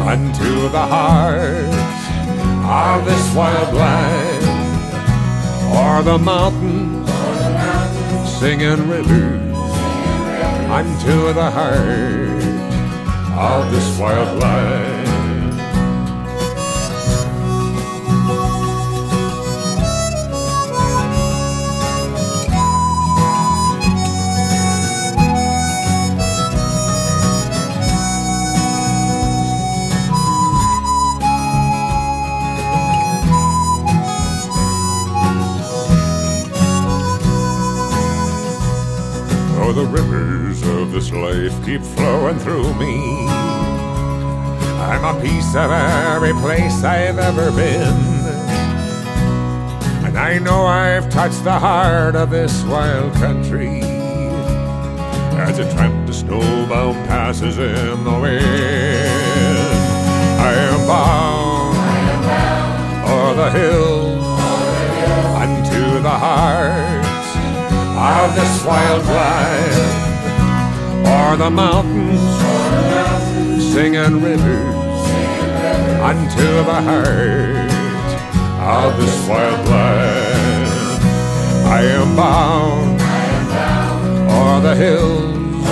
unto 0.07 0.69
the 0.69 0.85
heart 0.85 1.39
of 2.65 3.05
this 3.05 3.35
wild 3.35 3.73
land, 3.73 4.38
or 5.99 6.03
the 6.03 6.17
mountains, 6.17 7.09
singing 8.39 8.87
rivers 8.87 9.53
unto 10.71 11.33
the 11.33 11.51
heart 11.51 12.39
of 13.37 13.71
this 13.71 13.99
wild 13.99 14.39
land. 14.39 14.98
Oh, 39.69 39.71
the 39.71 39.85
rivers 39.85 40.63
of 40.63 40.91
this 40.91 41.11
life 41.11 41.53
keep 41.63 41.83
flowing 41.83 42.39
through 42.39 42.73
me. 42.73 43.27
I'm 43.29 45.15
a 45.15 45.21
piece 45.21 45.53
of 45.53 45.69
every 45.69 46.33
place 46.33 46.83
I've 46.83 47.19
ever 47.19 47.51
been. 47.51 47.93
And 50.07 50.17
I 50.17 50.39
know 50.39 50.65
I've 50.65 51.07
touched 51.11 51.43
the 51.43 51.59
heart 51.59 52.15
of 52.15 52.31
this 52.31 52.63
wild 52.63 53.13
country. 53.13 53.81
As 55.37 55.59
a 55.59 55.71
tramp 55.75 56.07
the 56.07 56.13
snowbound 56.13 57.05
passes 57.05 57.59
in 57.59 58.03
the 58.03 58.19
wind. 58.19 58.41
I 60.39 60.51
am 60.65 60.87
bound, 60.87 61.77
o'er 63.07 63.35
the 63.35 63.51
hills, 63.51 64.39
unto 65.37 66.01
the 66.01 66.09
heart 66.09 66.98
of 67.99 68.33
this 68.33 68.63
wild 68.63 69.05
land, 69.05 69.97
or 71.05 71.35
the 71.35 71.49
mountains, 71.49 72.21
singing 73.73 74.21
rivers 74.23 75.05
unto 75.99 76.47
the 76.69 76.79
heart 76.87 77.69
of 78.79 78.97
this 79.01 79.27
wild 79.27 79.67
land. 79.67 81.03
I 81.67 81.81
am 81.99 82.15
bound, 82.15 83.01
o'er 84.31 84.61
the 84.61 84.75
hills, 84.75 85.67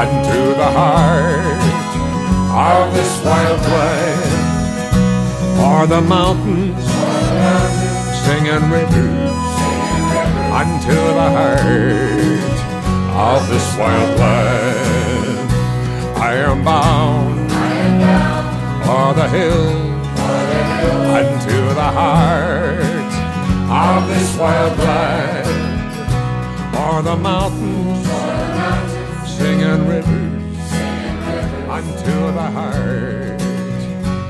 unto 0.00 0.40
the 0.62 0.70
heart 0.80 1.60
of 2.72 2.94
this 2.94 3.12
wild 3.22 3.60
land, 3.76 4.30
or 5.60 5.86
the 5.86 6.00
mountains, 6.00 6.84
singing 8.24 8.70
rivers 8.70 9.27
unto 10.50 10.94
the 10.94 11.28
heart 11.36 12.58
of 13.34 13.48
this 13.48 13.76
wild 13.76 14.18
land. 14.18 15.50
I 16.16 16.34
am 16.36 16.64
bound, 16.64 17.52
o'er 18.88 19.12
the 19.14 19.28
hills, 19.28 20.08
unto 21.18 21.74
the 21.74 21.90
heart 22.00 23.12
of 23.68 24.08
this 24.08 24.36
wild 24.38 24.78
land, 24.78 25.48
or 26.76 27.02
the 27.02 27.16
mountains, 27.16 28.08
singing 29.28 29.86
rivers, 29.86 30.72
unto 31.68 32.16
the 32.32 32.48
heart 32.56 33.42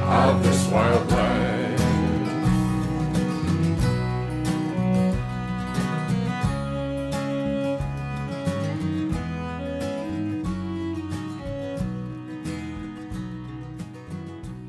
of 0.02 0.42
this 0.42 0.66
wild 0.66 0.97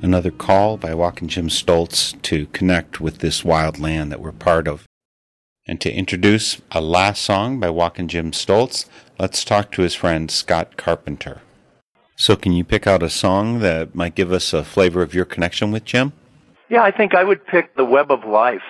Another 0.10 0.32
call 0.32 0.78
by 0.78 0.96
Walking 0.96 1.28
Jim 1.28 1.50
Stoltz 1.50 2.20
to 2.24 2.48
connect 2.48 3.00
with 3.00 3.20
this 3.20 3.46
wild 3.46 3.78
land 3.78 4.12
that 4.12 4.20
we're 4.20 4.32
part 4.32 4.68
of. 4.68 4.88
And 5.68 5.80
to 5.82 5.94
introduce 5.94 6.60
a 6.72 6.82
last 6.82 7.22
song 7.22 7.60
by 7.60 7.70
Walking 7.70 8.08
Jim 8.08 8.32
Stoltz, 8.32 8.88
let's 9.20 9.46
talk 9.46 9.72
to 9.74 9.84
his 9.84 9.94
friend 9.94 10.32
Scott 10.32 10.78
Carpenter. 10.78 11.44
So, 12.16 12.36
can 12.36 12.54
you 12.54 12.64
pick 12.64 12.88
out 12.88 13.04
a 13.04 13.10
song 13.12 13.60
that 13.60 13.94
might 13.94 14.16
give 14.16 14.34
us 14.34 14.52
a 14.52 14.64
flavor 14.64 15.04
of 15.04 15.14
your 15.14 15.26
connection 15.26 15.72
with 15.72 15.86
Jim? 15.86 16.14
Yeah, 16.70 16.82
I 16.82 16.90
think 16.90 17.14
I 17.14 17.24
would 17.24 17.46
pick 17.46 17.76
The 17.76 17.86
Web 17.86 18.12
of 18.12 18.26
Life. 18.26 18.64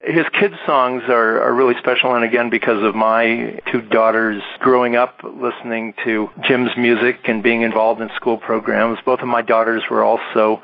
His 0.00 0.24
kids' 0.32 0.56
songs 0.64 1.02
are, 1.08 1.42
are 1.42 1.52
really 1.52 1.74
special, 1.78 2.14
and 2.14 2.24
again, 2.24 2.48
because 2.48 2.82
of 2.82 2.94
my 2.94 3.60
two 3.70 3.82
daughters 3.82 4.42
growing 4.60 4.96
up 4.96 5.20
listening 5.22 5.92
to 6.04 6.30
Jim's 6.42 6.74
music 6.78 7.18
and 7.24 7.42
being 7.42 7.60
involved 7.60 8.00
in 8.00 8.08
school 8.16 8.38
programs, 8.38 8.98
both 9.04 9.20
of 9.20 9.28
my 9.28 9.42
daughters 9.42 9.82
were 9.90 10.02
also 10.02 10.62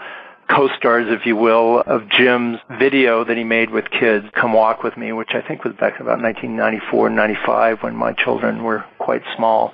co-stars, 0.49 1.07
if 1.09 1.27
you 1.27 1.37
will, 1.37 1.81
of 1.81 2.09
Jim's 2.09 2.59
video 2.79 3.25
that 3.25 3.37
he 3.37 3.45
made 3.45 3.71
with 3.71 3.91
kids, 3.91 4.27
Come 4.35 4.53
Walk 4.53 4.83
With 4.83 4.97
Me, 4.97 5.13
which 5.13 5.31
I 5.35 5.41
think 5.41 5.65
was 5.65 5.75
back 5.75 6.01
about 6.01 6.21
1994, 6.21 7.11
95 7.11 7.83
when 7.83 7.97
my 7.97 8.13
children 8.13 8.63
were 8.63 8.85
quite 8.99 9.23
small. 9.37 9.73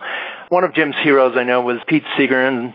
One 0.48 0.64
of 0.64 0.74
Jim's 0.74 0.96
heroes 1.02 1.36
I 1.36 1.44
know 1.44 1.60
was 1.60 1.78
Pete 1.86 2.04
Seeger 2.16 2.46
and, 2.46 2.72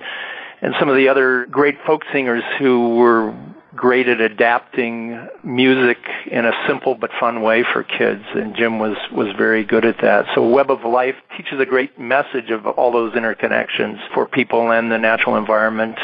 and 0.61 0.75
some 0.79 0.89
of 0.89 0.95
the 0.95 1.07
other 1.07 1.45
great 1.45 1.77
folk 1.85 2.03
singers 2.11 2.43
who 2.59 2.95
were 2.95 3.33
great 3.75 4.07
at 4.07 4.21
adapting 4.21 5.27
music 5.43 5.97
in 6.29 6.45
a 6.45 6.51
simple 6.67 6.95
but 6.95 7.09
fun 7.19 7.41
way 7.41 7.63
for 7.63 7.83
kids 7.83 8.23
and 8.35 8.55
Jim 8.55 8.77
was 8.77 8.95
was 9.11 9.27
very 9.35 9.63
good 9.63 9.83
at 9.83 9.99
that. 10.01 10.25
So 10.35 10.47
Web 10.47 10.69
of 10.69 10.83
Life 10.83 11.15
teaches 11.35 11.59
a 11.59 11.65
great 11.65 11.99
message 11.99 12.51
of 12.51 12.67
all 12.67 12.91
those 12.91 13.13
interconnections 13.13 13.97
for 14.13 14.27
people 14.27 14.71
and 14.71 14.91
the 14.91 14.99
natural 14.99 15.37
environment. 15.37 15.97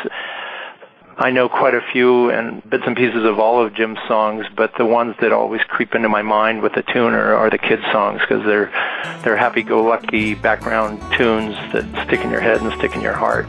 I 1.22 1.32
know 1.32 1.50
quite 1.50 1.76
a 1.76 1.82
few 1.92 2.30
and 2.30 2.68
bits 2.70 2.86
and 2.88 2.96
pieces 2.96 3.26
of 3.26 3.40
all 3.40 3.62
of 3.62 3.74
Jim's 3.74 4.00
songs, 4.08 4.46
but 4.56 4.72
the 4.78 4.86
ones 4.86 5.18
that 5.20 5.34
always 5.34 5.60
creep 5.68 5.94
into 5.94 6.08
my 6.08 6.22
mind 6.22 6.62
with 6.62 6.76
the 6.76 6.82
tune 6.82 7.14
are, 7.14 7.36
are 7.36 7.50
the 7.50 7.58
kids' 7.58 7.82
songs 7.92 8.22
because 8.22 8.46
they're 8.46 8.72
they're 9.22 9.36
happy-go-lucky 9.36 10.36
background 10.36 10.98
tunes 11.18 11.56
that 11.74 11.84
stick 12.08 12.22
in 12.22 12.32
your 12.32 12.40
head 12.40 12.62
and 12.62 12.72
stick 12.80 12.96
in 12.96 13.02
your 13.02 13.14
heart. 13.14 13.48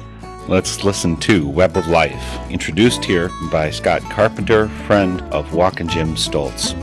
Let's 0.48 0.82
listen 0.82 1.16
to 1.18 1.46
Web 1.46 1.76
of 1.76 1.86
Life, 1.86 2.50
introduced 2.50 3.04
here 3.04 3.30
by 3.52 3.70
Scott 3.70 4.02
Carpenter, 4.10 4.68
friend 4.88 5.20
of 5.32 5.54
Walkin' 5.54 5.86
Jim 5.86 6.16
Stoltz. 6.16 6.74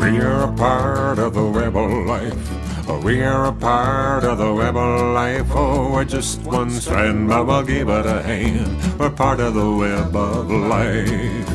We 0.00 0.20
are 0.20 0.52
a 0.52 0.56
part 0.56 1.18
of 1.18 1.34
the 1.34 1.44
web 1.44 1.76
of 1.76 2.06
life. 2.06 2.67
We 2.88 3.22
are 3.22 3.46
a 3.46 3.52
part 3.52 4.24
of 4.24 4.38
the 4.38 4.52
web 4.52 4.76
of 4.76 5.14
life. 5.14 5.46
Oh, 5.50 5.92
we're 5.92 6.04
just 6.04 6.40
one 6.42 6.70
strand, 6.70 7.28
but 7.28 7.46
we'll 7.46 7.62
give 7.62 7.88
it 7.88 8.06
a 8.06 8.22
hand. 8.22 8.98
We're 8.98 9.10
part 9.10 9.40
of 9.40 9.54
the 9.54 9.70
web 9.70 10.16
of 10.16 10.50
life. 10.50 11.46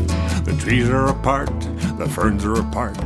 The 0.45 0.55
trees 0.59 0.89
are 0.89 1.07
apart, 1.07 1.49
the 1.97 2.07
ferns 2.07 2.45
are 2.45 2.59
apart. 2.59 2.97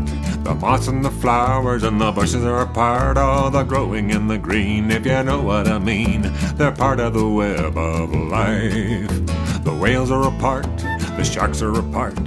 The 0.43 0.53
moss 0.53 0.87
and 0.87 1.03
the 1.03 1.09
flowers 1.09 1.83
and 1.83 1.99
the 1.99 2.11
bushes 2.11 2.43
are 2.43 2.61
a 2.61 2.67
part 2.67 3.17
of 3.17 3.53
the 3.53 3.63
growing 3.63 4.11
and 4.11 4.29
the 4.29 4.37
green, 4.37 4.91
if 4.91 5.05
you 5.05 5.23
know 5.23 5.41
what 5.41 5.67
I 5.67 5.79
mean. 5.79 6.31
They're 6.55 6.71
part 6.71 6.99
of 6.99 7.13
the 7.13 7.27
web 7.27 7.77
of 7.77 8.13
life. 8.13 9.09
The 9.63 9.77
whales 9.81 10.11
are 10.11 10.27
apart, 10.27 10.77
the 10.77 11.23
sharks 11.23 11.61
are 11.61 11.77
apart. 11.77 12.17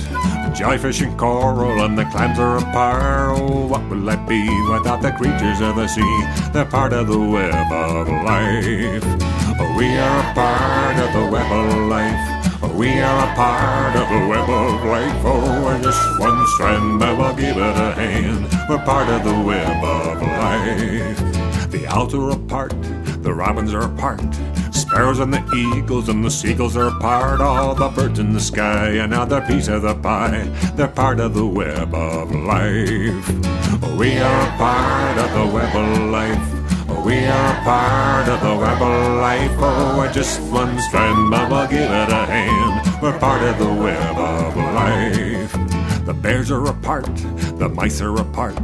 Jellyfish 0.61 1.01
and 1.01 1.19
coral 1.19 1.83
and 1.85 1.97
the 1.97 2.05
clams 2.05 2.39
are 2.39 2.59
apart. 2.59 3.41
Oh, 3.41 3.67
what 3.67 3.81
will 3.89 4.11
I 4.11 4.17
be 4.27 4.47
without 4.71 5.01
the 5.01 5.11
creatures 5.11 5.63
of 5.63 5.77
the 5.77 5.89
sea? 5.89 6.25
They're 6.53 6.67
part 6.67 6.93
of 6.93 7.07
the 7.07 7.19
web 7.19 7.73
of 7.73 8.07
life. 8.07 9.03
Oh, 9.59 9.75
we 9.75 9.87
are 9.97 10.21
a 10.21 10.35
part 10.35 10.99
of 10.99 11.13
the 11.15 11.31
web 11.33 11.51
of 11.51 11.89
life. 11.89 12.63
Oh, 12.63 12.77
we 12.77 13.01
are 13.01 13.33
a 13.33 13.35
part 13.35 13.97
of 13.97 14.07
the 14.11 14.29
web 14.29 14.51
of 14.51 14.85
life. 14.85 15.25
Oh, 15.25 15.65
we're 15.65 15.83
just 15.83 16.21
one 16.21 16.47
strand, 16.49 17.01
but 17.01 17.17
we'll 17.17 17.35
give 17.35 17.57
it 17.57 17.77
a 17.79 17.93
hand. 17.93 18.45
We're 18.69 18.85
part 18.85 19.09
of 19.09 19.25
the 19.25 19.41
web 19.41 19.83
of 19.83 20.21
life. 20.21 21.71
The 21.71 21.87
owls 21.87 22.13
are 22.13 22.33
apart, 22.33 22.75
the 23.23 23.33
robins 23.33 23.73
are 23.73 23.85
apart. 23.85 24.21
Sparrows 24.91 25.21
and 25.21 25.33
the 25.33 25.45
eagles 25.55 26.09
and 26.09 26.25
the 26.25 26.31
seagulls 26.31 26.77
are 26.77 26.91
part. 26.99 27.41
of 27.41 27.79
the 27.79 27.89
birds 27.91 28.19
in 28.19 28.33
the 28.33 28.41
sky, 28.41 28.89
another 28.89 29.41
piece 29.41 29.69
of 29.69 29.83
the 29.83 29.95
pie. 29.95 30.43
They're 30.75 30.89
part 30.89 31.21
of 31.21 31.33
the 31.33 31.47
web 31.47 31.95
of 31.95 32.35
life. 32.35 33.23
We 33.97 34.19
are 34.19 34.47
part 34.59 35.17
of 35.17 35.31
the 35.33 35.47
web 35.55 35.77
of 35.77 36.11
life. 36.11 37.05
We 37.07 37.25
are 37.25 37.55
part 37.63 38.29
of 38.29 38.41
the 38.41 38.57
web 38.57 38.83
of 38.83 39.17
life. 39.21 39.53
Oh, 39.59 39.95
we're 39.97 40.13
just 40.13 40.41
one 40.51 40.77
strand, 40.81 41.31
we'll 41.31 41.69
give 41.69 41.89
it 41.89 42.09
a 42.11 42.27
hand. 42.27 43.01
We're 43.01 43.17
part 43.17 43.43
of 43.43 43.61
the 43.61 43.73
web 43.73 44.19
of 44.19 44.57
life. 44.57 46.05
The 46.05 46.15
bears 46.15 46.51
are 46.51 46.67
apart, 46.67 47.15
the 47.61 47.69
mice 47.69 48.01
are 48.01 48.17
apart. 48.17 48.59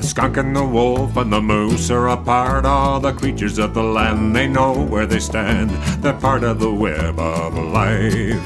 The 0.00 0.06
skunk 0.06 0.38
and 0.38 0.56
the 0.56 0.64
wolf 0.64 1.14
and 1.18 1.30
the 1.30 1.42
moose 1.42 1.90
are 1.90 2.08
apart. 2.08 2.64
All 2.64 3.00
the 3.00 3.12
creatures 3.12 3.58
of 3.58 3.74
the 3.74 3.82
land, 3.82 4.34
they 4.34 4.48
know 4.48 4.72
where 4.72 5.04
they 5.04 5.18
stand. 5.18 5.68
They're 6.02 6.14
part 6.14 6.42
of 6.42 6.58
the 6.58 6.72
web 6.72 7.20
of 7.20 7.52
life. 7.52 8.40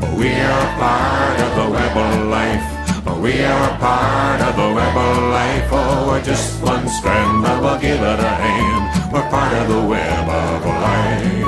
Oh, 0.00 0.16
we 0.16 0.30
are 0.32 0.58
a 0.58 0.72
part 0.80 1.38
of 1.38 1.54
the 1.54 1.68
web 1.70 1.96
of 1.98 2.26
life. 2.28 2.64
Oh, 3.06 3.20
we 3.20 3.44
are 3.44 3.74
a 3.74 3.76
part 3.76 4.40
of 4.40 4.56
the 4.56 4.72
web 4.74 4.96
of 4.96 5.18
life. 5.24 5.68
Oh, 5.70 6.06
we're 6.08 6.22
just 6.24 6.62
one 6.62 6.88
strand, 6.88 7.42
but 7.42 7.60
we'll 7.60 7.78
give 7.78 8.00
it 8.00 8.18
a 8.18 8.28
hand. 8.30 9.12
We're 9.12 9.28
part 9.28 9.52
of 9.52 9.68
the 9.68 9.82
web 9.86 10.28
of 10.30 10.64
life. 10.64 11.42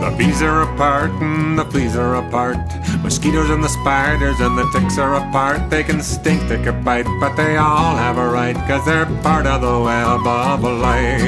The 0.00 0.16
bees 0.16 0.40
are 0.40 0.62
apart 0.62 1.10
and 1.10 1.58
the 1.58 1.66
fleas 1.66 1.94
are 1.94 2.14
apart. 2.14 2.56
Mosquitoes 3.04 3.50
and 3.50 3.62
the 3.62 3.68
spiders 3.68 4.40
and 4.40 4.56
the 4.56 4.64
ticks 4.72 4.96
are 4.96 5.16
apart. 5.16 5.68
They 5.68 5.84
can 5.84 6.00
stink, 6.00 6.48
they 6.48 6.56
can 6.56 6.82
bite, 6.82 7.04
but 7.20 7.36
they 7.36 7.58
all 7.58 7.94
have 7.94 8.16
a 8.16 8.26
right, 8.26 8.56
cause 8.66 8.82
they're 8.86 9.04
part 9.20 9.46
of 9.46 9.60
the 9.60 9.78
web 9.78 10.26
of 10.26 10.62
life. 10.62 11.20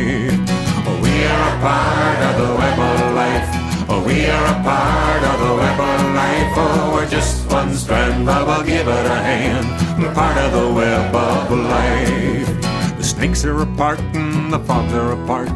Oh, 0.89 0.99
we 1.03 1.25
are 1.27 1.49
a 1.53 1.61
part 1.61 2.21
of 2.29 2.35
the 2.41 2.55
web 2.57 2.79
of 2.81 3.15
life. 3.15 3.49
Oh, 3.91 4.03
we 4.07 4.25
are 4.25 4.47
a 4.47 4.63
part 4.65 5.23
of 5.23 5.39
the 5.39 5.55
web 5.55 5.79
of 5.79 6.15
life. 6.17 6.53
Oh, 6.57 6.93
we're 6.95 7.11
just 7.11 7.47
one 7.53 7.75
strand, 7.75 8.25
but 8.25 8.47
we'll 8.47 8.65
give 8.65 8.89
it 8.89 9.07
a 9.07 9.21
hand. 9.21 10.03
We're 10.03 10.15
part 10.15 10.39
of 10.39 10.53
the 10.53 10.73
web 10.73 11.15
of 11.15 11.51
life. 11.51 12.97
The 12.97 13.05
snakes 13.05 13.45
are 13.45 13.61
apart 13.61 14.01
and 14.17 14.51
the 14.51 14.61
frogs 14.61 14.95
are 14.95 15.13
apart. 15.13 15.51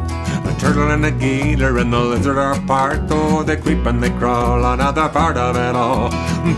Turtle 0.61 0.91
and 0.91 1.03
the 1.03 1.09
gator 1.09 1.79
and 1.79 1.91
the 1.91 1.99
lizard 1.99 2.37
are 2.37 2.53
apart. 2.53 3.01
Oh, 3.09 3.41
they 3.41 3.57
creep 3.57 3.83
and 3.87 4.01
they 4.01 4.11
crawl, 4.11 4.63
another 4.63 5.09
part 5.09 5.35
of 5.35 5.55
it 5.55 5.75
all. 5.75 6.11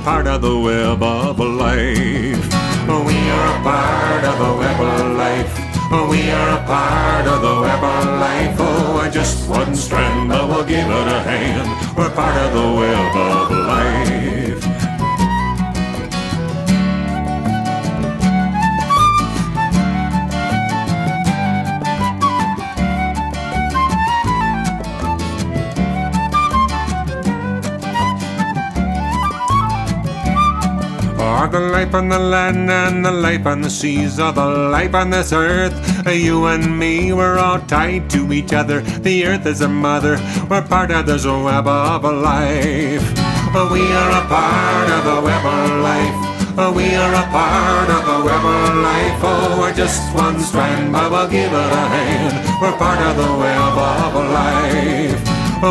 Part 0.04 0.28
of 0.28 0.42
the 0.42 0.60
web 0.60 1.02
of 1.02 1.40
life. 1.40 2.50
Oh, 2.90 3.02
we 3.08 3.16
are 3.16 3.48
a 3.58 3.64
part 3.64 4.24
of 4.26 4.38
the 4.44 4.54
web 4.60 4.82
of 4.82 5.16
life. 5.16 5.54
Oh, 5.90 6.10
we 6.12 6.30
are 6.32 6.60
a 6.60 6.66
part 6.66 7.28
of 7.28 7.42
the 7.42 7.62
web 7.62 7.82
of 7.82 8.20
life. 8.20 8.58
Oh, 8.60 8.96
we're 8.96 9.10
just 9.10 9.48
one 9.48 9.74
strand, 9.74 10.28
but 10.28 10.50
we'll 10.50 10.66
give 10.66 10.86
it 10.86 11.08
a 11.08 11.22
hand. 11.22 11.98
We're 11.98 12.10
part 12.10 12.36
of 12.36 12.52
the 12.52 12.74
web 12.80 13.16
of 13.16 13.52
life. 13.52 14.43
All 31.24 31.48
the 31.48 31.60
life 31.60 31.96
on 31.96 32.10
the 32.10 32.20
land 32.20 32.70
and 32.70 33.06
the 33.06 33.12
life 33.12 33.46
on 33.46 33.62
the 33.62 33.70
seas, 33.70 34.20
all 34.20 34.34
the 34.34 34.46
life 34.46 34.94
on 34.94 35.10
this 35.10 35.32
earth. 35.32 35.74
You 36.06 36.48
and 36.48 36.78
me, 36.78 37.14
we're 37.14 37.40
all 37.40 37.60
tied 37.62 38.10
to 38.12 38.34
each 38.34 38.52
other. 38.52 38.82
The 38.82 39.26
earth 39.26 39.46
is 39.46 39.62
a 39.62 39.70
mother, 39.70 40.20
we're 40.50 40.62
part 40.62 40.92
of 40.92 41.06
this 41.06 41.26
web 41.26 41.68
of 41.68 42.04
life. 42.04 43.06
We 43.72 43.84
are 44.02 44.12
a 44.20 44.26
part 44.28 44.90
of 44.90 45.04
the 45.06 45.22
web 45.24 45.46
of 45.46 45.72
life. 45.82 46.76
We 46.76 46.96
are 46.96 47.16
a 47.16 47.26
part 47.32 47.90
of 47.90 48.04
the 48.06 48.20
web 48.28 48.44
of 48.44 48.76
life. 48.84 49.20
Oh, 49.24 49.58
we're 49.60 49.74
just 49.74 50.14
one 50.14 50.40
strand, 50.40 50.92
but 50.92 51.10
we'll 51.10 51.30
give 51.30 51.52
it 51.52 51.72
a 51.84 51.88
hand. 51.96 52.36
We're 52.62 52.78
part 52.78 53.00
of 53.00 53.16
the 53.16 53.32
web 53.40 53.78
of 53.80 54.14
life. 54.40 55.22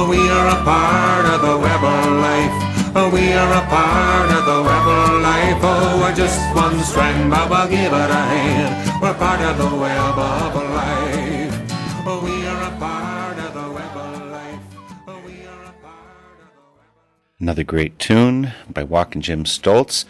We 0.08 0.20
are 0.30 0.48
a 0.48 0.64
part 0.64 1.26
of 1.26 1.42
the 1.42 1.58
web 1.58 1.84
of 1.84 2.12
life. 2.24 2.71
We 2.94 3.32
are 3.32 3.52
a 3.52 3.66
part 3.68 4.30
of 4.30 4.44
the 4.44 4.52
of 4.52 5.22
life. 5.22 5.60
Oh, 5.62 5.98
we're 6.02 6.14
just 6.14 6.38
one 6.54 6.78
strand, 6.80 7.30
but 7.30 7.48
we'll 7.48 7.66
give 7.68 7.90
it 7.90 8.10
a 8.10 8.22
hand. 8.22 9.00
We're 9.00 9.14
part 9.14 9.40
of 9.40 9.56
the 9.56 9.76
web 9.76 10.18
of 10.18 10.54
life. 10.54 12.06
Oh, 12.06 12.20
we 12.22 12.46
are 12.46 12.62
a 12.62 12.78
part 12.78 13.38
of 13.38 13.54
the 13.54 13.60
of 13.60 14.30
life. 14.30 14.60
Oh, 15.08 15.22
we 15.24 15.46
are 15.46 15.62
a 15.62 15.72
part 15.80 16.36
of 16.38 16.52
the 16.54 16.60
web 16.76 17.40
Another 17.40 17.64
great 17.64 17.98
tune 17.98 18.52
by 18.68 18.82
Walkin' 18.84 19.22
Jim 19.22 19.44
Stoltz. 19.44 20.04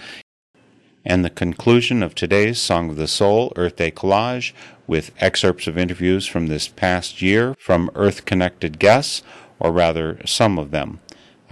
And 1.04 1.24
the 1.24 1.30
conclusion 1.30 2.02
of 2.02 2.16
today's 2.16 2.60
Song 2.60 2.90
of 2.90 2.96
the 2.96 3.06
Soul 3.06 3.52
Earth 3.54 3.76
Day 3.76 3.92
collage 3.92 4.52
with 4.88 5.12
excerpts 5.18 5.68
of 5.68 5.78
interviews 5.78 6.26
from 6.26 6.48
this 6.48 6.66
past 6.66 7.22
year 7.22 7.54
from 7.60 7.92
Earth 7.94 8.24
connected 8.24 8.80
guests, 8.80 9.22
or 9.60 9.70
rather, 9.70 10.18
some 10.26 10.58
of 10.58 10.72
them. 10.72 10.98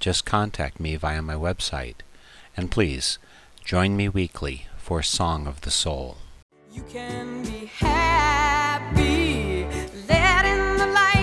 Just 0.00 0.24
contact 0.24 0.80
me 0.80 0.96
via 0.96 1.20
my 1.20 1.34
website. 1.34 1.96
And 2.56 2.70
please, 2.70 3.18
join 3.62 3.98
me 3.98 4.08
weekly 4.08 4.66
for 4.78 5.02
Song 5.02 5.46
of 5.46 5.60
the 5.60 5.70
Soul. 5.70 6.16
You 6.72 6.82
can 6.84 7.42
be 7.42 7.66
happy. 7.66 9.66
Let 10.08 10.46
in 10.46 10.78
the 10.78 10.86
light, 10.86 11.20